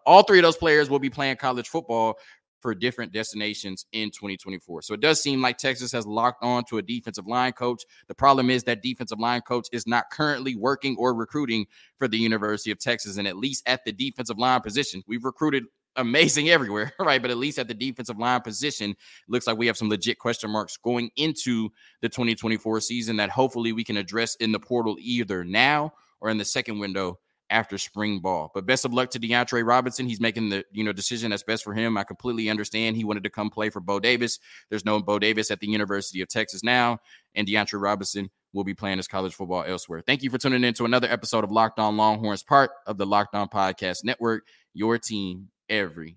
All 0.07 0.23
three 0.23 0.39
of 0.39 0.43
those 0.43 0.57
players 0.57 0.91
will 0.91 0.99
be 0.99 1.11
playing 1.11 1.37
college 1.37 1.69
football 1.69 2.19
for 2.61 2.75
different 2.75 3.13
destinations 3.13 3.87
in 3.93 4.11
2024. 4.11 4.83
So 4.83 4.95
it 4.95 5.01
does 5.01 5.23
seem 5.23 5.41
like 5.41 5.59
Texas 5.59 5.93
has 5.93 6.07
locked 6.07 6.45
on 6.45 6.65
to 6.65 6.79
a 6.79 6.83
defensive 6.83 7.27
line 7.27 7.53
coach. 7.53 7.83
The 8.09 8.15
problem 8.15 8.51
is 8.51 8.65
that 8.65 8.83
defensive 8.83 9.19
line 9.19 9.41
coach 9.43 9.69
is 9.73 9.87
not 9.87 10.11
currently 10.11 10.55
working 10.55 10.97
or 10.99 11.15
recruiting 11.15 11.67
for 11.99 12.09
the 12.09 12.19
University 12.19 12.71
of 12.71 12.79
Texas. 12.79 13.17
And 13.17 13.27
at 13.27 13.37
least 13.37 13.63
at 13.67 13.85
the 13.85 13.93
defensive 13.93 14.39
line 14.39 14.61
position, 14.61 15.03
we've 15.07 15.25
recruited 15.25 15.65
amazing 15.97 16.49
everywhere, 16.51 16.93
right? 17.01 17.21
But 17.21 17.31
at 17.31 17.39
least 17.39 17.59
at 17.59 17.69
the 17.69 17.75
defensive 17.75 18.19
line 18.19 18.43
position, 18.43 18.95
looks 19.29 19.47
like 19.47 19.59
we 19.59 19.67
have 19.67 19.77
some 19.77 19.89
legit 19.89 20.19
question 20.19 20.51
marks 20.51 20.77
going 20.77 21.11
into 21.17 21.71
the 22.03 22.09
2024 22.09 22.81
season 22.81 23.17
that 23.17 23.31
hopefully 23.31 23.73
we 23.73 23.85
can 23.85 23.97
address 23.97 24.35
in 24.37 24.53
the 24.53 24.61
portal 24.61 24.97
either 25.01 25.45
now 25.45 25.93
or 26.21 26.31
in 26.31 26.37
the 26.37 26.45
second 26.45 26.79
window 26.79 27.19
after 27.51 27.77
spring 27.77 28.21
ball. 28.21 28.51
But 28.55 28.67
best 28.67 28.85
of 28.85 28.93
luck 28.93 29.11
to 29.11 29.21
DeAndre 29.21 29.67
Robinson. 29.67 30.07
He's 30.07 30.21
making 30.21 30.49
the 30.49 30.65
you 30.73 30.85
know 30.85 30.93
decision 30.93 31.31
that's 31.31 31.43
best 31.43 31.65
for 31.65 31.75
him. 31.75 31.97
I 31.97 32.05
completely 32.05 32.49
understand. 32.49 32.97
He 32.97 33.05
wanted 33.05 33.25
to 33.25 33.31
come 33.31 33.51
play 33.51 33.71
for 33.71 33.81
Bo 33.81 34.01
Davis. 34.01 34.39
There's 34.69 34.85
no 34.85 35.01
Bo 35.01 35.19
Davis 35.19 35.51
at 35.51 35.61
the 35.61 35.69
University 35.69 36.21
of 36.21 36.29
Texas 36.29 36.63
now, 36.63 36.99
and 37.35 37.47
DeAndre 37.47 37.81
Robinson 37.81 38.31
will 38.53 38.65
be 38.65 38.75
playing 38.75 38.97
his 38.97 39.09
college 39.09 39.35
football 39.35 39.65
elsewhere. 39.67 40.03
Thank 40.05 40.23
you 40.23 40.31
for 40.31 40.39
tuning 40.39 40.65
in 40.65 40.75
to 40.75 40.85
another 40.85 41.09
episode 41.09 41.45
of 41.45 41.53
Locked 41.53 41.79
On 41.79 41.97
Longhorns, 41.97 42.43
part 42.43 42.71
of 42.87 42.99
the 42.99 43.07
Locked 43.07 43.35
On 43.35 43.49
Podcast 43.49 44.05
Network. 44.05 44.47
Your 44.75 44.99
team 44.99 45.49
every 45.69 46.17